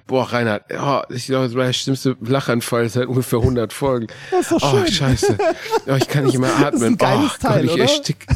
[0.07, 4.07] Boah, Reinhard, oh, ich glaube, das war der schlimmste Lachanfall seit ungefähr 100 Folgen.
[4.31, 4.93] Das ist doch oh, schön.
[4.93, 5.39] scheiße.
[5.89, 6.97] Oh, ich kann nicht mehr atmen.
[6.97, 7.83] Das ist oh, Teil, ich oder?
[7.83, 8.27] erstick.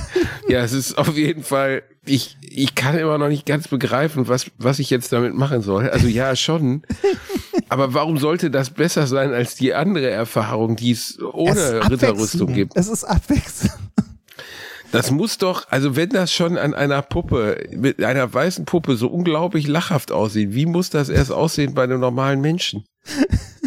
[0.49, 4.47] Ja, es ist auf jeden Fall, ich, ich kann immer noch nicht ganz begreifen, was,
[4.59, 5.89] was ich jetzt damit machen soll.
[5.91, 6.83] Also ja, schon.
[7.71, 12.53] Aber warum sollte das besser sein als die andere Erfahrung, die es ohne Es Ritterrüstung
[12.53, 12.77] gibt?
[12.77, 13.79] Es ist Abwechslung.
[14.93, 19.07] Das muss doch, also wenn das schon an einer Puppe, mit einer weißen Puppe so
[19.07, 22.85] unglaublich lachhaft aussieht, wie muss das erst aussehen bei einem normalen Menschen?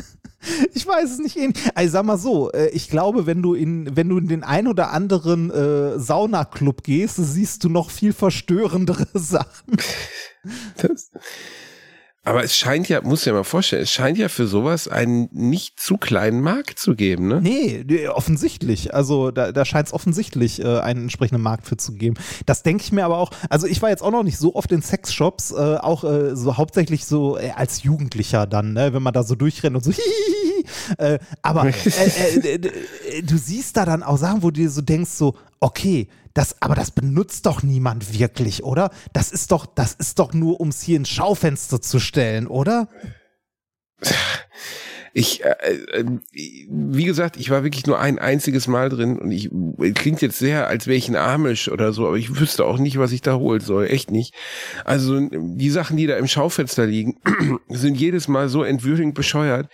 [0.74, 1.38] Ich weiß es nicht.
[1.74, 4.68] Also sag mal so, äh, ich glaube, wenn du in, wenn du in den ein
[4.68, 9.78] oder anderen äh, Saunaclub gehst, siehst du noch viel verstörendere Sachen.
[10.76, 11.12] Das,
[12.26, 15.78] aber es scheint ja, muss ja mal vorstellen, es scheint ja für sowas einen nicht
[15.80, 17.41] zu kleinen Markt zu geben, ne?
[17.41, 18.93] Nee, offensichtlich.
[18.93, 22.15] Also da, da scheint es offensichtlich äh, einen entsprechenden Markt für zu geben.
[22.45, 23.32] Das denke ich mir aber auch.
[23.49, 26.55] Also ich war jetzt auch noch nicht so oft in Sexshops, äh, auch äh, so
[26.55, 29.91] hauptsächlich so äh, als Jugendlicher dann, ne, wenn man da so durchrennt und so.
[30.97, 32.59] Äh, aber äh,
[33.21, 36.75] du siehst da dann auch Sachen, wo du dir so denkst, so, okay, das, aber
[36.75, 38.89] das benutzt doch niemand wirklich, oder?
[39.13, 42.89] Das ist doch, das ist doch nur, um es hier ins Schaufenster zu stellen, oder?
[45.15, 45.51] Ich, äh,
[45.91, 49.51] äh, wie gesagt, ich war wirklich nur ein einziges Mal drin und ich
[49.93, 52.97] klingt jetzt sehr, als wäre ich ein Amish oder so, aber ich wüsste auch nicht,
[52.97, 54.34] was ich da holen soll, echt nicht.
[54.86, 57.19] Also die Sachen, die da im Schaufenster liegen,
[57.69, 59.69] sind jedes Mal so entwürdigend bescheuert.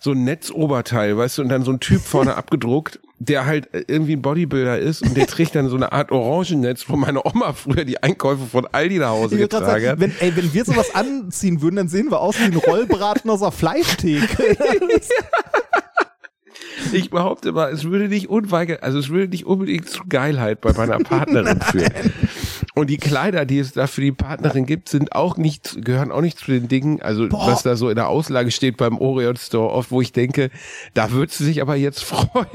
[0.00, 4.16] So ein Netzoberteil, weißt du, und dann so ein Typ vorne abgedruckt, der halt irgendwie
[4.16, 7.84] ein Bodybuilder ist und der trägt dann so eine Art Orangennetz, wo meine Oma früher
[7.84, 10.00] die Einkäufe von Aldi nach Hause getragen sagen, hat.
[10.00, 13.42] wenn, ey, wenn wir sowas anziehen würden, dann sehen wir aus wie ein Rollbraten aus
[13.42, 14.56] einer Fleischtheke.
[16.92, 20.72] Ich behaupte mal, es würde nicht unweigerlich, also es würde nicht unbedingt zu Geilheit bei
[20.72, 22.12] meiner Partnerin führen.
[22.74, 26.20] Und die Kleider, die es da für die Partnerin gibt, sind auch nicht, gehören auch
[26.20, 27.52] nicht zu den Dingen, also Boah.
[27.52, 30.50] was da so in der Auslage steht beim Orion Store, oft wo ich denke,
[30.94, 32.46] da wird sie sich aber jetzt freuen.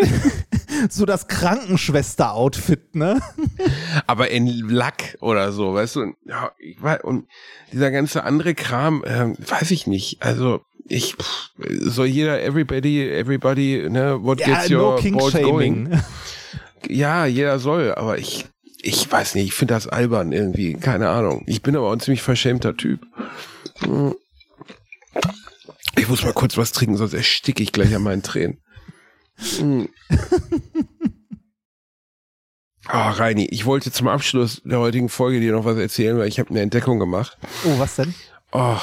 [0.90, 3.20] So das Krankenschwester-Outfit, ne?
[4.08, 6.02] aber in Lack oder so, weißt du?
[6.02, 7.28] Und, ja, ich weiß, und
[7.72, 10.22] dieser ganze andere Kram, ähm, weiß ich nicht.
[10.22, 16.02] Also ich pff, soll jeder everybody, everybody, ne, what Ja, gets no your boat going?
[16.88, 18.46] Ja, jeder soll, aber ich,
[18.82, 21.44] ich weiß nicht, ich finde das albern irgendwie, keine Ahnung.
[21.46, 23.06] Ich bin aber auch ein ziemlich verschämter Typ.
[25.98, 28.62] Ich muss mal kurz was trinken, sonst ersticke ich gleich an meinen Tränen.
[29.58, 29.90] Hm.
[32.88, 36.40] Ah, Reini, ich wollte zum Abschluss der heutigen Folge dir noch was erzählen, weil ich
[36.40, 37.38] habe eine Entdeckung gemacht.
[37.66, 38.16] Oh, was denn?
[38.52, 38.78] Oh.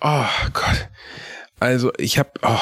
[0.00, 0.88] Oh Gott.
[1.60, 2.58] Also ich habe oh,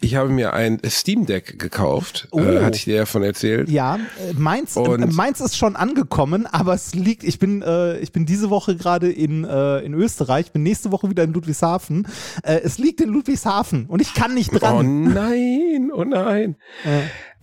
[0.00, 2.26] ich habe mir ein Steam Deck gekauft.
[2.32, 2.40] Oh.
[2.40, 3.68] Äh, hatte ich dir ja von erzählt.
[3.68, 7.98] Ja, äh, meins, äh, Und- meins ist schon angekommen, aber es liegt, ich bin, äh,
[7.98, 12.08] ich bin diese Woche gerade in, äh, in Österreich, bin nächste Woche wieder in Ludwigshafen.
[12.42, 15.12] Äh, es liegt in Ludwigshafen und ich kann nicht Oh dran.
[15.12, 16.56] nein, oh nein.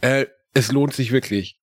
[0.02, 1.58] Äh, Äh, es lohnt sich wirklich.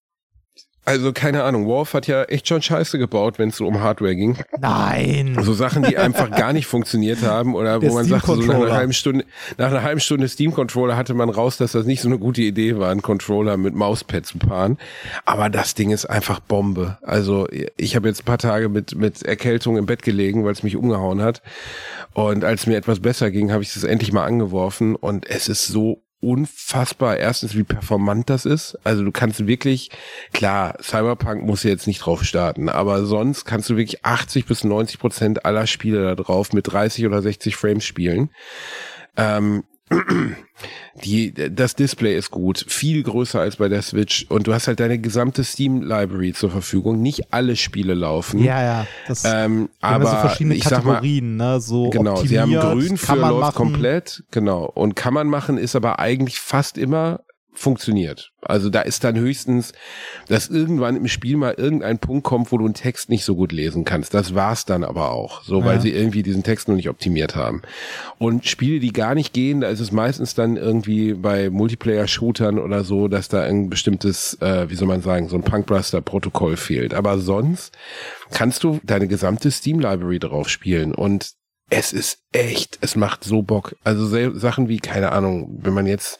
[0.85, 4.17] Also keine Ahnung, Wolf hat ja echt schon Scheiße gebaut, wenn es so um Hardware
[4.17, 4.37] ging.
[4.59, 5.39] nein.
[5.43, 8.57] So Sachen, die einfach gar nicht funktioniert haben oder Der wo man sagt, so nach
[8.57, 9.25] einer halben Stunde,
[9.59, 12.79] nach einer halben Stunde Steam-Controller hatte man raus, dass das nicht so eine gute Idee
[12.79, 14.77] war, einen Controller mit Mauspad zu paaren.
[15.25, 16.99] Aber das Ding ist einfach Bombe.
[17.03, 20.65] Also ich habe jetzt ein paar Tage mit, mit Erkältung im Bett gelegen, weil es
[20.65, 21.43] mich umgehauen hat.
[22.13, 25.67] Und als mir etwas besser ging, habe ich es endlich mal angeworfen und es ist
[25.67, 28.79] so unfassbar erstens, wie performant das ist.
[28.85, 29.91] Also du kannst wirklich,
[30.33, 34.99] klar, Cyberpunk muss jetzt nicht drauf starten, aber sonst kannst du wirklich 80 bis 90
[35.01, 38.31] Prozent aller Spiele da drauf mit 30 oder 60 Frames spielen.
[39.17, 39.65] Ähm,
[41.05, 44.81] die, das Display ist gut, viel größer als bei der Switch und du hast halt
[44.81, 47.01] deine gesamte Steam Library zur Verfügung.
[47.03, 48.43] Nicht alle Spiele laufen.
[48.43, 48.87] Ja, ja.
[49.09, 51.61] Das Ähm, aber so verschiedene ich sag mal, Kategorien, ne?
[51.61, 53.55] So Genau, sie haben grün für läuft machen.
[53.55, 54.65] komplett, genau.
[54.65, 57.21] Und kann man machen, ist aber eigentlich fast immer
[57.55, 58.33] funktioniert.
[58.41, 59.73] Also da ist dann höchstens,
[60.29, 63.53] dass irgendwann im Spiel mal irgendein Punkt kommt, wo du einen Text nicht so gut
[63.53, 64.15] lesen kannst.
[64.15, 65.81] Das war's dann aber auch, so weil Ja.
[65.81, 67.63] sie irgendwie diesen Text noch nicht optimiert haben.
[68.19, 72.85] Und Spiele, die gar nicht gehen, da ist es meistens dann irgendwie bei Multiplayer-Shootern oder
[72.85, 76.95] so, dass da ein bestimmtes, äh, wie soll man sagen, so ein Punkbuster-Protokoll fehlt.
[76.95, 77.73] Aber sonst
[78.33, 81.33] kannst du deine gesamte Steam-Library drauf spielen und
[81.71, 83.77] es ist echt, es macht so Bock.
[83.85, 84.07] Also
[84.39, 86.19] Sachen wie, keine Ahnung, wenn man jetzt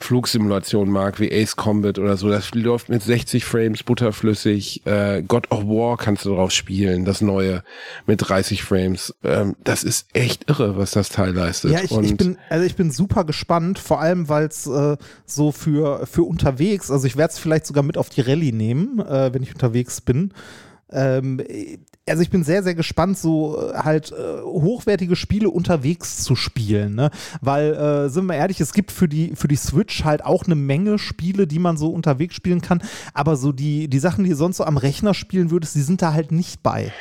[0.00, 4.86] Flugsimulationen mag, wie Ace Combat oder so, das läuft mit 60 Frames butterflüssig.
[4.86, 7.62] Äh, God of War kannst du drauf spielen, das neue
[8.06, 9.14] mit 30 Frames.
[9.24, 11.72] Ähm, das ist echt irre, was das Teil leistet.
[11.72, 14.96] Ja, ich, ich bin, also ich bin super gespannt, vor allem weil es äh,
[15.26, 19.00] so für, für unterwegs, also ich werde es vielleicht sogar mit auf die Rallye nehmen,
[19.00, 20.32] äh, wenn ich unterwegs bin.
[20.90, 21.42] Ähm,
[22.10, 26.94] also ich bin sehr, sehr gespannt, so äh, halt äh, hochwertige Spiele unterwegs zu spielen,
[26.94, 27.10] ne?
[27.40, 30.54] Weil, äh, sind wir ehrlich, es gibt für die, für die Switch halt auch eine
[30.54, 32.82] Menge Spiele, die man so unterwegs spielen kann,
[33.14, 36.02] aber so die, die Sachen, die du sonst so am Rechner spielen würdest, die sind
[36.02, 36.92] da halt nicht bei.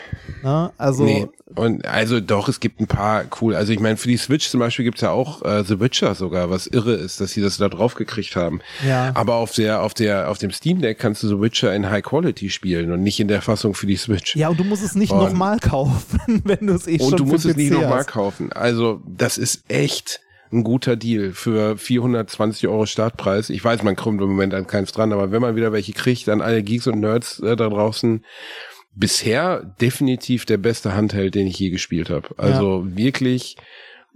[0.44, 0.72] Ne?
[0.78, 3.56] Also, Nee, und also doch, es gibt ein paar cool.
[3.56, 6.50] Also ich meine, für die Switch zum Beispiel gibt's ja auch äh, The Witcher sogar,
[6.50, 8.60] was irre ist, dass sie das da drauf gekriegt haben.
[8.86, 9.12] Ja.
[9.16, 12.04] Aber auf der, auf der, auf dem Steam Deck kannst du The Witcher in High
[12.04, 14.36] Quality spielen und nicht in der Fassung für die Switch.
[14.36, 17.20] ja, und du musst es nicht Und- nochmal kaufen, wenn du es eh schon und
[17.20, 18.52] du musst es PC nicht nochmal kaufen.
[18.54, 20.20] Also das ist echt
[20.52, 23.50] ein guter Deal für 420 Euro Startpreis.
[23.50, 26.28] Ich weiß, man kommt im Moment an keins dran, aber wenn man wieder welche kriegt,
[26.30, 28.24] dann alle Geeks und Nerds äh, da draußen.
[28.96, 32.30] Bisher definitiv der beste Handheld, den ich je gespielt habe.
[32.38, 33.56] Also wirklich,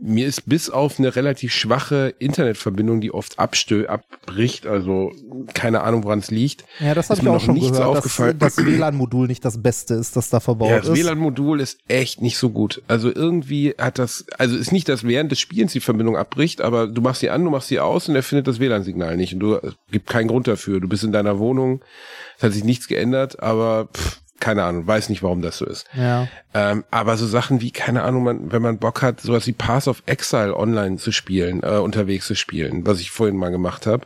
[0.02, 5.12] mir ist bis auf eine relativ schwache Internetverbindung, die oft abstö abbricht, also
[5.54, 6.66] keine Ahnung, woran es liegt.
[6.80, 8.40] Ja, das habe ist ich mir auch noch schon nichts gehört, aufgefallen.
[8.40, 10.96] dass das WLAN-Modul nicht das Beste ist, das da verbaut Ja, das ist.
[10.96, 12.82] WLAN-Modul ist echt nicht so gut.
[12.88, 16.88] Also irgendwie hat das, also ist nicht, dass während des Spielens die Verbindung abbricht, aber
[16.88, 19.34] du machst sie an, du machst sie aus und er findet das WLAN-Signal nicht.
[19.34, 20.80] Und du es gibt keinen Grund dafür.
[20.80, 21.84] Du bist in deiner Wohnung,
[22.38, 25.86] es hat sich nichts geändert, aber pff, keine Ahnung, weiß nicht, warum das so ist.
[25.96, 26.28] ja.
[26.54, 29.88] Ähm, aber so Sachen wie, keine Ahnung, man, wenn man Bock hat, sowas wie Pass
[29.88, 34.06] of Exile online zu spielen, äh, unterwegs zu spielen, was ich vorhin mal gemacht habe,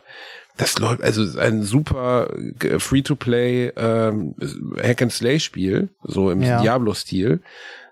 [0.56, 2.28] das läuft, also ist ein super
[2.62, 4.34] äh, Free-to-Play ähm,
[4.82, 6.60] Hack-and-Slay-Spiel, so im Ja.
[6.60, 7.40] Diablo-Stil.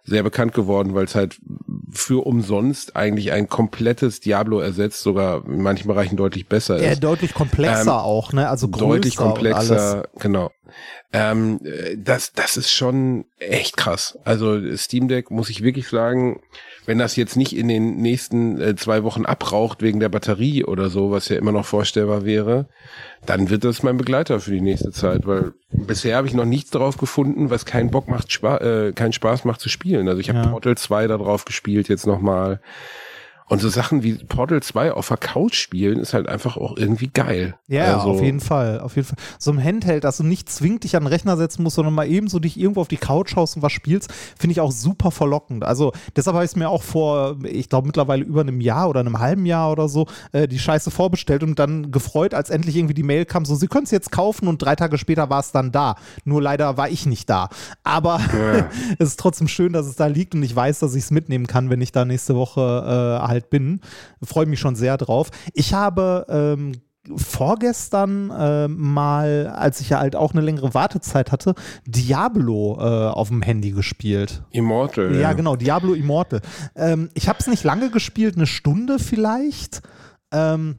[0.07, 1.39] Sehr bekannt geworden, weil es halt
[1.91, 7.03] für umsonst eigentlich ein komplettes Diablo ersetzt, sogar in manchen Bereichen deutlich besser Ja, ist
[7.03, 8.47] deutlich komplexer Ähm, auch, ne?
[8.51, 10.51] Also größer deutlich komplexer, genau.
[11.13, 11.61] Ähm,
[11.97, 14.19] das, das ist schon echt krass.
[14.25, 16.41] Also Steam Deck muss ich wirklich sagen,
[16.87, 20.91] wenn das jetzt nicht in den nächsten äh, zwei Wochen abraucht wegen der Batterie oder
[20.91, 22.69] so, was ja immer noch vorstellbar wäre,
[23.27, 26.71] dann wird das mein Begleiter für die nächste Zeit, weil bisher habe ich noch nichts
[26.71, 30.09] drauf gefunden, was keinen Bock macht, Spa äh, keinen Spaß macht zu spielen.
[30.09, 30.47] Also ich habe ja.
[30.49, 32.61] Portal 2 da drauf gespielt jetzt nochmal.
[33.47, 37.09] Und so Sachen wie Portal 2 auf der Couch spielen ist halt einfach auch irgendwie
[37.09, 37.57] geil.
[37.69, 39.19] Ja, also, auf jeden Fall, auf jeden Fall.
[39.39, 42.09] So ein Handheld, dass du nicht zwingend dich an den Rechner setzen musst, sondern mal
[42.09, 45.11] eben so dich irgendwo auf die Couch haust und was spielst, finde ich auch super
[45.11, 45.63] verlockend.
[45.63, 49.01] Also deshalb habe ich es mir auch vor, ich glaube mittlerweile über einem Jahr oder
[49.01, 52.95] einem halben Jahr oder so, äh, die Scheiße vorbestellt und dann gefreut, als endlich irgendwie
[52.95, 55.53] die Mail kam, so, sie können es jetzt kaufen und drei Tage später war es
[55.53, 55.97] dann da.
[56.25, 57.51] Nur leider war ich nicht da.
[57.83, 58.71] Aber ja.
[58.99, 61.47] es ist trotzdem schön, dass es da liegt und ich weiß, dass ich es mitnehmen
[61.47, 63.81] kann, wenn ich da nächste Woche äh, halt bin.
[64.23, 65.31] Freue mich schon sehr drauf.
[65.53, 66.73] Ich habe ähm,
[67.17, 71.55] vorgestern äh, mal, als ich ja halt auch eine längere Wartezeit hatte,
[71.87, 74.43] Diablo äh, auf dem Handy gespielt.
[74.51, 75.15] Immortal.
[75.17, 76.41] Ja, genau, Diablo Immortal.
[76.75, 79.83] Ähm, ich habe es nicht lange gespielt, eine Stunde vielleicht.
[80.33, 80.79] Ähm,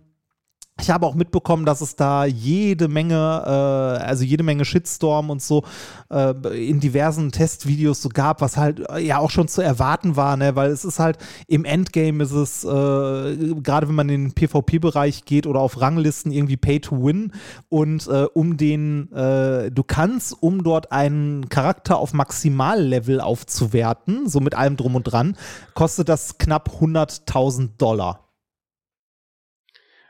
[0.81, 5.41] ich habe auch mitbekommen, dass es da jede Menge, äh, also jede Menge Shitstorm und
[5.41, 5.63] so
[6.11, 6.33] äh,
[6.69, 10.57] in diversen Testvideos so gab, was halt äh, ja auch schon zu erwarten war, ne?
[10.57, 11.17] weil es ist halt
[11.47, 16.33] im Endgame ist es, äh, gerade wenn man in den PvP-Bereich geht oder auf Ranglisten
[16.33, 17.31] irgendwie Pay to Win
[17.69, 24.41] und äh, um den, äh, du kannst, um dort einen Charakter auf Maximallevel aufzuwerten, so
[24.41, 25.37] mit allem drum und dran,
[25.73, 28.24] kostet das knapp 100.000 Dollar.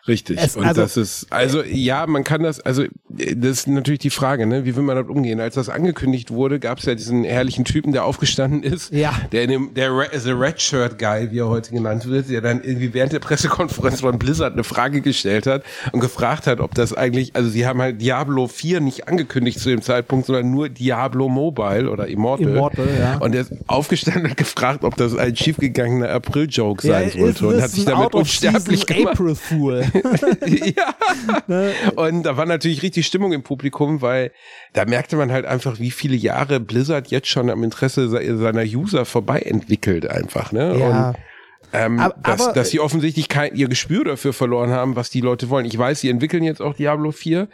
[0.07, 0.37] Richtig.
[0.39, 2.85] Es, und also, das ist, also ja, man kann das, also
[3.17, 4.65] das ist natürlich die Frage, ne?
[4.65, 5.39] Wie will man damit umgehen?
[5.39, 9.13] Als das angekündigt wurde, gab es ja diesen herrlichen Typen, der aufgestanden ist, ja.
[9.31, 12.61] der in dem, der The Red Shirt Guy, wie er heute genannt wird, der dann
[12.61, 16.93] irgendwie während der Pressekonferenz von Blizzard eine Frage gestellt hat und gefragt hat, ob das
[16.93, 21.29] eigentlich, also sie haben halt Diablo 4 nicht angekündigt zu dem Zeitpunkt, sondern nur Diablo
[21.29, 22.49] Mobile oder Immortal.
[22.49, 23.17] Immortal ja.
[23.17, 27.61] Und er ist aufgestanden und gefragt, ob das ein schiefgegangener April-Joke sein ja, sollte und
[27.61, 29.13] hat sich damit unsterblich gemacht.
[29.13, 29.85] April Fool.
[30.45, 30.95] ja.
[31.47, 31.73] Ne?
[31.95, 34.31] Und da war natürlich richtig Stimmung im Publikum, weil
[34.73, 39.05] da merkte man halt einfach, wie viele Jahre Blizzard jetzt schon am Interesse seiner User
[39.05, 40.51] vorbei entwickelt einfach.
[40.51, 40.77] Ne?
[40.77, 41.09] Ja.
[41.09, 41.15] Und
[41.75, 45.49] ähm, aber, dass, dass sie offensichtlich kein, ihr Gespür dafür verloren haben, was die Leute
[45.49, 45.65] wollen.
[45.65, 47.47] Ich weiß, sie entwickeln jetzt auch Diablo 4,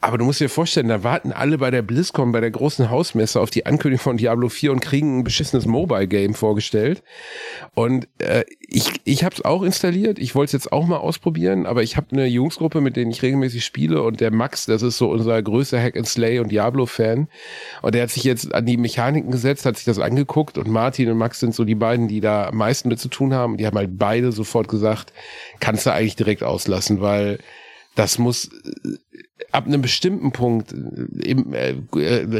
[0.00, 3.40] aber du musst dir vorstellen, da warten alle bei der BlizzCon, bei der großen Hausmesse
[3.40, 7.02] auf die Ankündigung von Diablo 4 und kriegen ein beschissenes Mobile-Game vorgestellt.
[7.74, 11.66] Und äh, ich, ich habe es auch installiert, ich wollte es jetzt auch mal ausprobieren,
[11.66, 14.96] aber ich habe eine Jungsgruppe, mit denen ich regelmäßig spiele und der Max, das ist
[14.96, 17.28] so unser größter Hack and Slay und Diablo-Fan.
[17.82, 21.10] Und der hat sich jetzt an die Mechaniken gesetzt, hat sich das angeguckt und Martin
[21.10, 23.56] und Max sind so die beiden, die da am meisten mit zu tun haben.
[23.56, 25.12] Die haben halt beide sofort gesagt,
[25.58, 27.40] kannst du eigentlich direkt auslassen, weil
[27.96, 28.50] das muss
[29.52, 31.74] ab einem bestimmten Punkt äh, im, äh,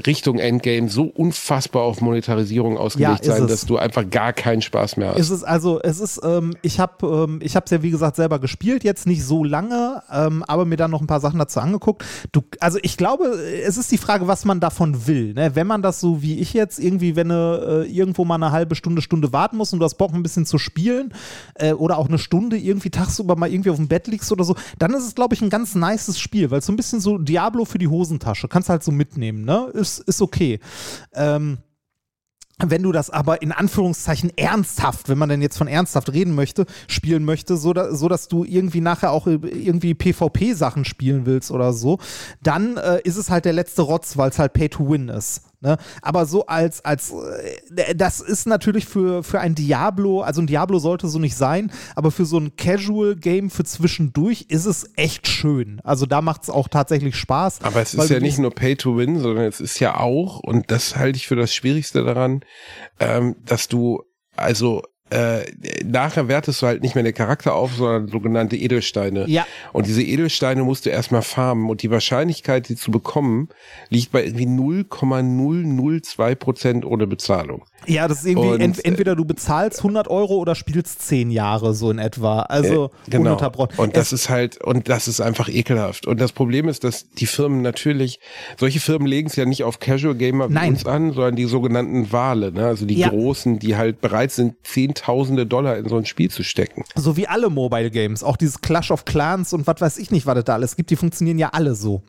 [0.06, 4.96] Richtung Endgame so unfassbar auf Monetarisierung ausgelegt ja, sein, dass du einfach gar keinen Spaß
[4.96, 5.18] mehr hast.
[5.18, 8.16] Ist es also, es ist, ähm, ich habe, ähm, ich habe es ja wie gesagt
[8.16, 11.60] selber gespielt, jetzt nicht so lange, ähm, aber mir dann noch ein paar Sachen dazu
[11.60, 12.04] angeguckt.
[12.32, 15.34] Du, also ich glaube, es ist die Frage, was man davon will.
[15.34, 15.54] Ne?
[15.54, 18.74] Wenn man das so wie ich jetzt irgendwie, wenn du äh, irgendwo mal eine halbe
[18.74, 21.12] Stunde, Stunde warten musst und du hast Bock ein bisschen zu spielen
[21.54, 24.56] äh, oder auch eine Stunde irgendwie tagsüber mal irgendwie auf dem Bett liegst oder so,
[24.78, 27.00] dann ist es glaube ich ein ganz nices Spiel, weil es so ein bisschen bisschen
[27.00, 28.48] so Diablo für die Hosentasche.
[28.48, 29.70] Kannst halt so mitnehmen, ne?
[29.72, 30.58] Ist, ist okay.
[31.14, 31.58] Ähm,
[32.62, 36.66] wenn du das aber in Anführungszeichen ernsthaft, wenn man denn jetzt von ernsthaft reden möchte,
[36.88, 41.72] spielen möchte, so, da, so dass du irgendwie nachher auch irgendwie PvP-Sachen spielen willst oder
[41.72, 41.98] so,
[42.42, 45.49] dann äh, ist es halt der letzte Rotz, weil es halt Pay to Win ist.
[45.62, 45.76] Ne?
[46.00, 50.78] Aber so als, als, äh, das ist natürlich für, für ein Diablo, also ein Diablo
[50.78, 55.80] sollte so nicht sein, aber für so ein Casual-Game für zwischendurch ist es echt schön.
[55.84, 57.60] Also da macht es auch tatsächlich Spaß.
[57.62, 60.70] Aber es ist ja nicht nur Pay to Win, sondern es ist ja auch, und
[60.70, 62.40] das halte ich für das Schwierigste daran,
[62.98, 64.02] ähm, dass du
[64.36, 65.44] also äh,
[65.84, 69.28] nachher wertest du halt nicht mehr den Charakter auf, sondern sogenannte Edelsteine.
[69.28, 69.46] Ja.
[69.72, 71.68] Und diese Edelsteine musst du erstmal farmen.
[71.68, 73.48] Und die Wahrscheinlichkeit, die zu bekommen,
[73.88, 77.64] liegt bei irgendwie 0,002 Prozent ohne Bezahlung.
[77.86, 81.74] Ja, das ist irgendwie, und, ent, entweder du bezahlst 100 Euro oder spielst 10 Jahre
[81.74, 82.42] so in etwa.
[82.42, 83.38] Also äh, genau.
[83.78, 86.06] Und das ist halt, und das ist einfach ekelhaft.
[86.06, 88.20] Und das Problem ist, dass die Firmen natürlich,
[88.58, 90.72] solche Firmen legen es ja nicht auf Casual Gamer wie Nein.
[90.72, 92.66] uns an, sondern die sogenannten Wale, ne?
[92.66, 93.08] also die ja.
[93.08, 96.84] großen, die halt bereit sind, 10.000 Dollar in so ein Spiel zu stecken.
[96.94, 100.26] So wie alle Mobile Games, auch dieses Clash of Clans und was weiß ich nicht,
[100.26, 102.02] was es da alles gibt, die funktionieren ja alle so.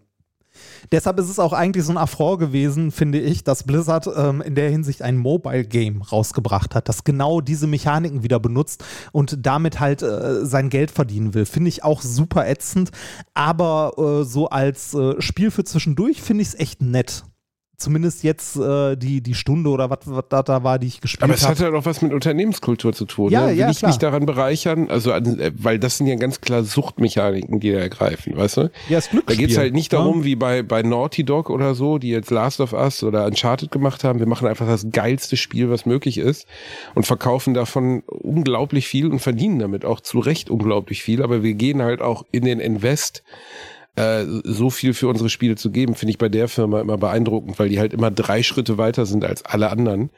[0.91, 4.55] Deshalb ist es auch eigentlich so ein Affront gewesen, finde ich, dass Blizzard ähm, in
[4.55, 10.01] der Hinsicht ein Mobile-Game rausgebracht hat, das genau diese Mechaniken wieder benutzt und damit halt
[10.01, 11.45] äh, sein Geld verdienen will.
[11.45, 12.91] Finde ich auch super ätzend,
[13.33, 17.23] aber äh, so als äh, Spiel für zwischendurch finde ich es echt nett
[17.81, 21.33] zumindest jetzt äh, die, die Stunde oder was da, da war, die ich gespielt habe.
[21.33, 23.31] Aber es hat ja doch was mit Unternehmenskultur zu tun.
[23.31, 23.51] Ja, ne?
[23.51, 23.89] Will ja, ich klar.
[23.91, 24.89] mich daran bereichern?
[24.89, 28.71] Also, an, äh, weil das sind ja ganz klar Suchtmechaniken, die da ergreifen, weißt du?
[28.89, 29.47] Ja, ist Da Glücksspiel.
[29.47, 30.25] geht's halt nicht darum, Ja.
[30.25, 34.03] wie bei, bei Naughty Dog oder so, die jetzt Last of Us oder Uncharted gemacht
[34.03, 34.19] haben.
[34.19, 36.47] Wir machen einfach das geilste Spiel, was möglich ist
[36.95, 41.23] und verkaufen davon unglaublich viel und verdienen damit auch zu Recht unglaublich viel.
[41.23, 43.23] Aber wir gehen halt auch in den Invest,
[43.95, 47.59] äh, so viel für unsere Spiele zu geben, finde ich bei der Firma immer beeindruckend,
[47.59, 50.11] weil die halt immer drei Schritte weiter sind als alle anderen.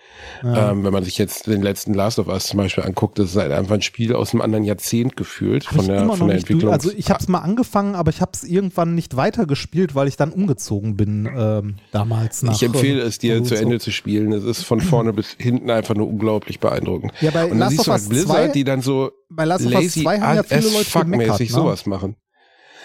[0.43, 3.35] Ähm, wenn man sich jetzt den letzten Last of Us zum Beispiel anguckt, das ist
[3.35, 6.71] halt einfach ein Spiel aus einem anderen Jahrzehnt gefühlt Hab von der, von der Entwicklung.
[6.71, 10.17] Also ich habe es mal angefangen, aber ich habe es irgendwann nicht weitergespielt, weil ich
[10.17, 12.53] dann umgezogen bin ähm, damals nach.
[12.53, 13.55] Ich empfehle ähm, es dir zu.
[13.55, 14.33] Ende zu spielen.
[14.33, 17.11] Es ist von vorne bis hinten einfach nur unglaublich beeindruckend.
[17.21, 19.45] Ja, bei Und dann Last siehst of du halt Blizzard, 2 die dann so Bei
[19.45, 21.45] Last of Us lazy 2 haben ja viele Leute gemeckert, ne?
[21.47, 22.15] sowas machen.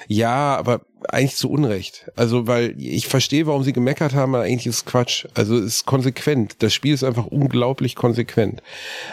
[0.09, 2.11] Ja, aber eigentlich zu Unrecht.
[2.17, 5.27] Also, weil ich verstehe, warum sie gemeckert haben, aber eigentlich ist es Quatsch.
[5.35, 6.63] Also, es ist konsequent.
[6.63, 8.63] Das Spiel ist einfach unglaublich konsequent.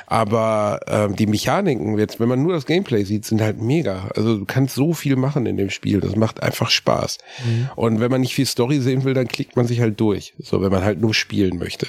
[0.07, 4.09] Aber ähm, die Mechaniken, jetzt, wenn man nur das Gameplay sieht, sind halt mega.
[4.15, 5.99] Also, du kannst so viel machen in dem Spiel.
[5.99, 7.17] Das macht einfach Spaß.
[7.45, 7.69] Mhm.
[7.75, 10.33] Und wenn man nicht viel Story sehen will, dann klickt man sich halt durch.
[10.39, 11.87] So, wenn man halt nur spielen möchte.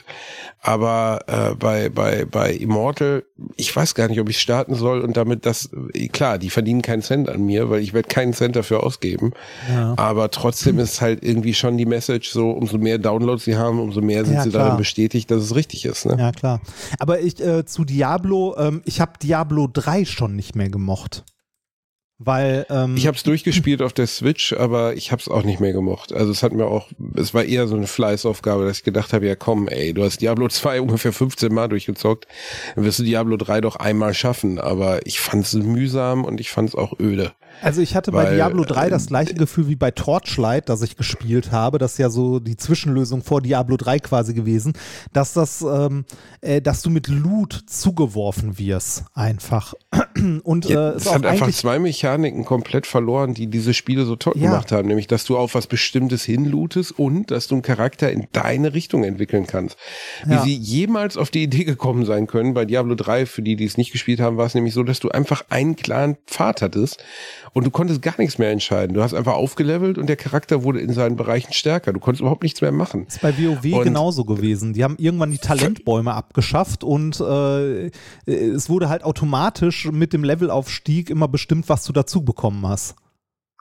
[0.60, 3.24] Aber äh, bei, bei, bei Immortal,
[3.56, 6.82] ich weiß gar nicht, ob ich starten soll und damit das, äh, klar, die verdienen
[6.82, 9.32] keinen Cent an mir, weil ich werde keinen Cent dafür ausgeben.
[9.68, 9.85] Ja.
[9.96, 14.00] Aber trotzdem ist halt irgendwie schon die Message so, umso mehr Downloads sie haben, umso
[14.00, 14.64] mehr sind Ja, sie klar.
[14.64, 16.06] darin bestätigt, dass es richtig ist.
[16.06, 16.16] Ne?
[16.18, 16.60] Ja, klar.
[16.98, 21.24] Aber ich äh, zu Diablo, ähm, ich habe Diablo 3 schon nicht mehr gemocht.
[22.18, 25.60] Weil, ähm, Ich habe es durchgespielt auf der Switch, aber ich habe es auch nicht
[25.60, 26.14] mehr gemocht.
[26.14, 29.26] Also es hat mir auch, es war eher so eine Fleißaufgabe, dass ich gedacht habe,
[29.26, 32.26] ja komm, ey, du hast Diablo 2 ungefähr 15 Mal durchgezockt,
[32.74, 34.58] dann wirst du Diablo 3 doch einmal schaffen.
[34.58, 37.32] Aber ich fand es mühsam und ich fand es auch öde.
[37.62, 40.82] Also ich hatte bei Weil, Diablo 3 äh, das gleiche Gefühl wie bei Torchlight, das
[40.82, 41.78] ich gespielt habe.
[41.78, 44.74] Das ist ja so die Zwischenlösung vor Diablo 3 quasi gewesen,
[45.12, 46.04] dass das, ähm,
[46.40, 49.74] äh, dass du mit Loot zugeworfen wirst, einfach.
[50.44, 54.16] Und äh, Ja, ist es hat einfach zwei Mechaniken komplett verloren, die diese Spiele so
[54.16, 54.50] toll Ja.
[54.50, 54.88] gemacht haben.
[54.88, 59.04] Nämlich, dass du auf was Bestimmtes hinlootest und dass du einen Charakter in deine Richtung
[59.04, 59.76] entwickeln kannst.
[60.24, 60.42] Wie Ja.
[60.42, 63.76] sie jemals auf die Idee gekommen sein können, bei Diablo 3, für die, die es
[63.76, 67.02] nicht gespielt haben, war es nämlich so, dass du einfach einen klaren Pfad hattest
[67.56, 68.92] und du konntest gar nichts mehr entscheiden.
[68.92, 71.94] Du hast einfach aufgelevelt und der Charakter wurde in seinen Bereichen stärker.
[71.94, 73.06] Du konntest überhaupt nichts mehr machen.
[73.06, 74.74] ist bei WoW Und- genauso gewesen.
[74.74, 77.90] Die haben irgendwann die Talentbäume abgeschafft und äh,
[78.26, 82.94] es wurde halt automatisch mit dem Levelaufstieg immer bestimmt, was du dazu bekommen hast.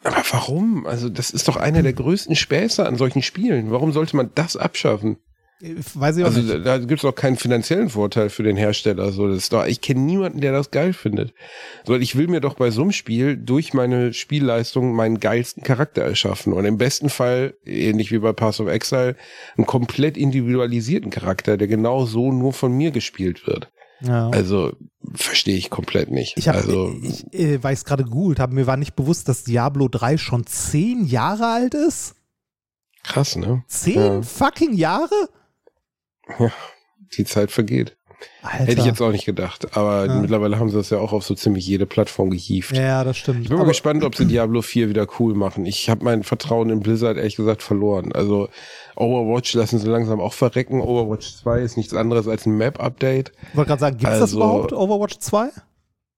[0.04, 0.86] Aber warum?
[0.86, 3.72] Also, das ist doch einer der größten Späße an solchen Spielen.
[3.72, 5.18] Warum sollte man das abschaffen?
[5.62, 6.54] Äh, Weiß ich auch Also nicht.
[6.54, 9.12] da, da gibt es auch keinen finanziellen Vorteil für den Hersteller.
[9.12, 11.34] So, das ist doch, ich kenne niemanden, der das geil findet.
[11.86, 16.02] So, ich will mir doch bei so einem Spiel durch meine Spielleistung meinen geilsten Charakter
[16.04, 16.52] erschaffen.
[16.54, 19.16] Und im besten Fall, ähnlich wie bei Pass of Exile,
[19.58, 23.70] einen komplett individualisierten Charakter, der genau so nur von mir gespielt wird.
[24.02, 24.30] Ja.
[24.32, 24.74] Also
[25.14, 26.34] verstehe ich komplett nicht.
[26.38, 29.30] Ich habe, also, ich, äh, weil ich es gerade gegoogelt habe, mir war nicht bewusst,
[29.30, 32.16] dass Diablo 3 schon zehn Jahre alt ist.
[33.04, 33.64] krass, ne?
[33.68, 34.22] Zehn Ja.
[34.22, 35.30] fucking Jahre?
[37.18, 37.96] Die Zeit vergeht.
[38.42, 38.58] Alter.
[38.66, 39.76] Hätte ich jetzt auch nicht gedacht.
[39.78, 40.16] Aber Ja.
[40.16, 42.76] mittlerweile haben sie das ja auch auf so ziemlich jede Plattform gehievt.
[42.76, 43.42] Ja, das stimmt.
[43.42, 45.66] Ich bin mal Aber- gespannt, ob sie Diablo 4 wieder cool machen.
[45.66, 48.12] Ich habe mein Vertrauen in Blizzard ehrlich gesagt verloren.
[48.14, 48.50] Also
[48.96, 50.82] Overwatch lassen sie langsam auch verrecken.
[50.82, 53.32] Overwatch 2 ist nichts anderes als ein Map-Update.
[53.52, 55.50] Ich wollte gerade sagen, gibt es das Also- überhaupt, Overwatch 2?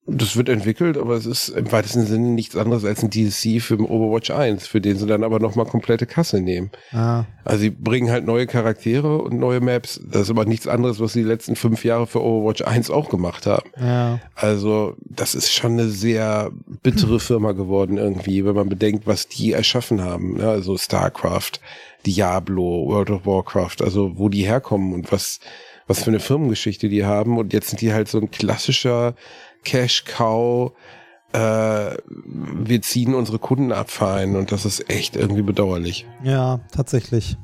[0.09, 3.77] Das wird entwickelt, aber es ist im weitesten Sinne nichts anderes als ein DLC für
[3.77, 6.71] Overwatch 1, für den sie dann aber nochmal komplette Kasse nehmen.
[6.93, 9.99] Ah, Also sie bringen halt neue Charaktere und neue Maps.
[10.09, 13.09] Das ist aber nichts anderes, was sie die letzten fünf Jahre für Overwatch 1 auch
[13.09, 13.69] gemacht haben.
[13.77, 14.19] ja.
[14.35, 16.51] Also, das ist schon eine sehr
[16.83, 20.37] bittere Firma geworden irgendwie, wenn man bedenkt, was die erschaffen haben.
[20.37, 20.47] Ne?
[20.47, 21.59] Also StarCraft,
[22.05, 25.39] Diablo, World of Warcraft, also wo die herkommen und was,
[25.87, 27.37] was für eine Firmengeschichte die haben.
[27.37, 29.15] Und jetzt sind die halt so ein klassischer
[29.67, 30.71] Cash-Cow,
[31.33, 36.07] äh, wir ziehen unsere Kunden ab Verein und das ist echt irgendwie bedauerlich.
[36.23, 37.37] Ja, tatsächlich.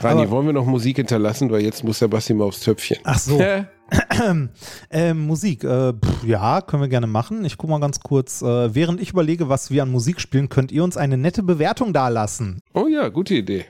[0.00, 2.98] Rani, Aber- wollen wir noch Musik hinterlassen, weil jetzt muss der Basti mal aufs Töpfchen.
[3.04, 3.40] Ach so.
[4.90, 7.44] ähm, Musik, äh, pff, ja, können wir gerne machen.
[7.44, 8.42] Ich gucke mal ganz kurz.
[8.42, 11.92] Äh, während ich überlege, was wir an Musik spielen, könnt ihr uns eine nette Bewertung
[11.92, 12.60] dalassen.
[12.74, 13.66] Oh ja, gute Idee.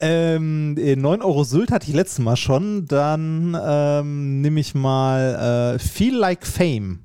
[0.00, 2.86] Ähm, äh, 9 Euro Sylt hatte ich letztes Mal schon.
[2.86, 7.04] Dann ähm, nehme ich mal äh, Feel Like Fame.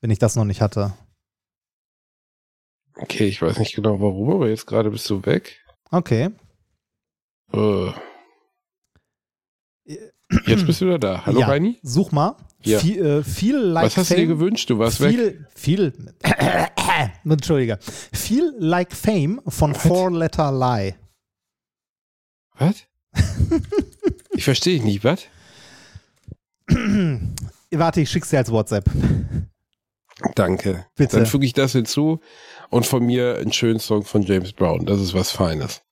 [0.00, 0.94] Wenn ich das noch nicht hatte.
[2.96, 5.64] Okay, ich weiß nicht genau warum, aber jetzt gerade bist du weg.
[5.90, 6.30] Okay.
[7.52, 7.90] Äh.
[10.46, 11.26] Jetzt bist du wieder da.
[11.26, 11.46] Hallo ja.
[11.46, 11.78] Reini?
[11.82, 12.36] Such mal.
[12.62, 12.78] Ja.
[12.78, 14.26] Viel, äh, viel like Was hast du fame.
[14.26, 14.70] dir gewünscht?
[14.70, 15.10] Du warst weg.
[15.10, 16.14] viel, viel,
[17.24, 17.78] Entschuldige.
[18.12, 20.94] Viel like fame von Four Letter Lie.
[22.58, 22.76] Was?
[24.30, 25.22] ich verstehe dich nicht, was?
[27.70, 28.84] Warte, ich schick's dir als WhatsApp.
[30.34, 30.86] Danke.
[30.94, 31.16] Bitte.
[31.16, 32.20] Dann füge ich das hinzu
[32.70, 34.86] und von mir einen schönen Song von James Brown.
[34.86, 35.82] Das ist was Feines.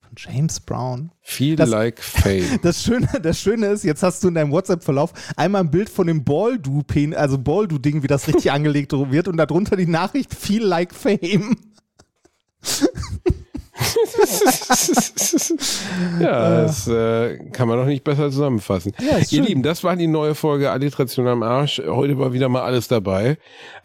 [0.00, 1.10] Von James Brown.
[1.20, 2.60] Feel Das- like fame.
[2.62, 6.06] Das Schöne, das Schöne ist, jetzt hast du in deinem WhatsApp-Verlauf einmal ein Bild von
[6.06, 10.94] dem Baldu-Pen, also Baldu-Ding, wie das richtig angelegt wird und darunter die Nachricht Feel like
[10.94, 11.56] Fame.
[16.20, 18.92] ja, das äh, kann man doch nicht besser zusammenfassen.
[19.00, 19.44] Ja, Ihr schön.
[19.44, 21.80] Lieben, das war die neue Folge Alliteration am Arsch.
[21.86, 23.38] Heute war wieder mal alles dabei.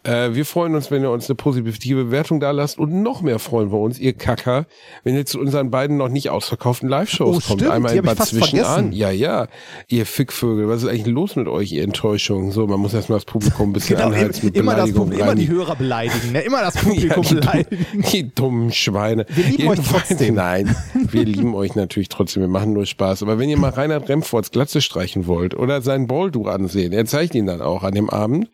[0.04, 3.38] Äh, wir freuen uns, wenn ihr uns eine positive Bewertung da lasst und noch mehr
[3.38, 4.66] freuen wir uns, ihr Kacker,
[5.04, 7.60] wenn ihr zu unseren beiden noch nicht ausverkauften Live-Shows Oh, kommt.
[7.60, 8.24] stimmt, Einmal in Bad.
[8.26, 8.92] Zwischenahn.
[8.92, 9.46] Ja, ja,
[9.88, 12.50] ihr Fickvögel, was ist eigentlich los mit euch, ihr Enttäuschungen?
[12.50, 15.24] So, man muss erstmal das Publikum ein bisschen Genau, anheizen mit immer, das, Beleidigung Publikum-
[15.26, 15.48] immer die.
[15.48, 16.40] Hörer beleidigen, ne?
[16.40, 17.86] immer das Publikum Ja, die, beleidigen.
[17.92, 19.26] dummen, die dummen Schweine.
[19.28, 20.34] Wir lieben euch Jedenfalls- trotzdem.
[20.34, 22.42] Nein, wir lieben euch natürlich trotzdem.
[22.42, 23.22] Wir machen nur Spaß.
[23.22, 27.34] Aber wenn ihr mal Reinhard Remfords Glatze streichen wollt oder sein Ballduch ansehen, er zeigt
[27.34, 28.50] ihn dann auch an dem Abend,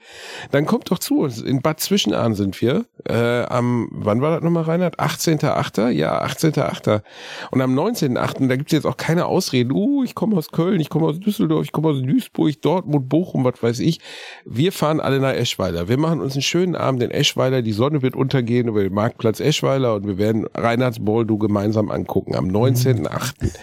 [0.50, 1.40] dann kommt doch zu uns.
[1.40, 2.86] In Bad Zwischenahn sind wir.
[3.08, 4.98] Äh, am, wann war das nochmal, Reinhard?
[4.98, 5.90] 18.8.?
[5.90, 7.02] Ja, 18.8.
[7.50, 9.72] Und am 19.8., da gibt's jetzt auch keine Ausreden.
[9.72, 13.44] Uh, ich komme aus Köln, ich komme aus Düsseldorf, ich komme aus Duisburg, Dortmund, Bochum,
[13.44, 14.00] was weiß ich.
[14.44, 15.88] Wir fahren alle nach Eschweiler.
[15.88, 17.62] Wir machen uns einen schönen Abend in Eschweiler.
[17.62, 20.98] Die Sonne wird untergehen über den Marktplatz Eschweiler und wir werden Reinhards
[21.28, 23.54] Boldu gemeinsam angucken am 19.8.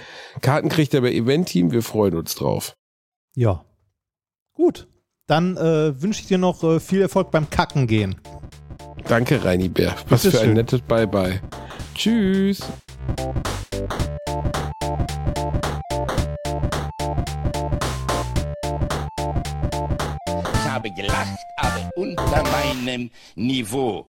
[0.41, 1.71] Karten kriegt er bei Event-Team.
[1.71, 2.75] Wir freuen uns drauf.
[3.35, 3.65] Ja.
[4.53, 4.87] Gut.
[5.27, 8.21] Dann äh, wünsche ich dir noch äh, viel Erfolg beim Kacken gehen.
[9.07, 9.95] Danke, Reini Bär.
[10.09, 10.53] Was für ein Bitteschön.
[10.53, 11.41] nettes Bye-bye.
[11.95, 12.59] Tschüss.
[20.53, 24.03] Ich habe gelacht, aber unter meinem Niveau.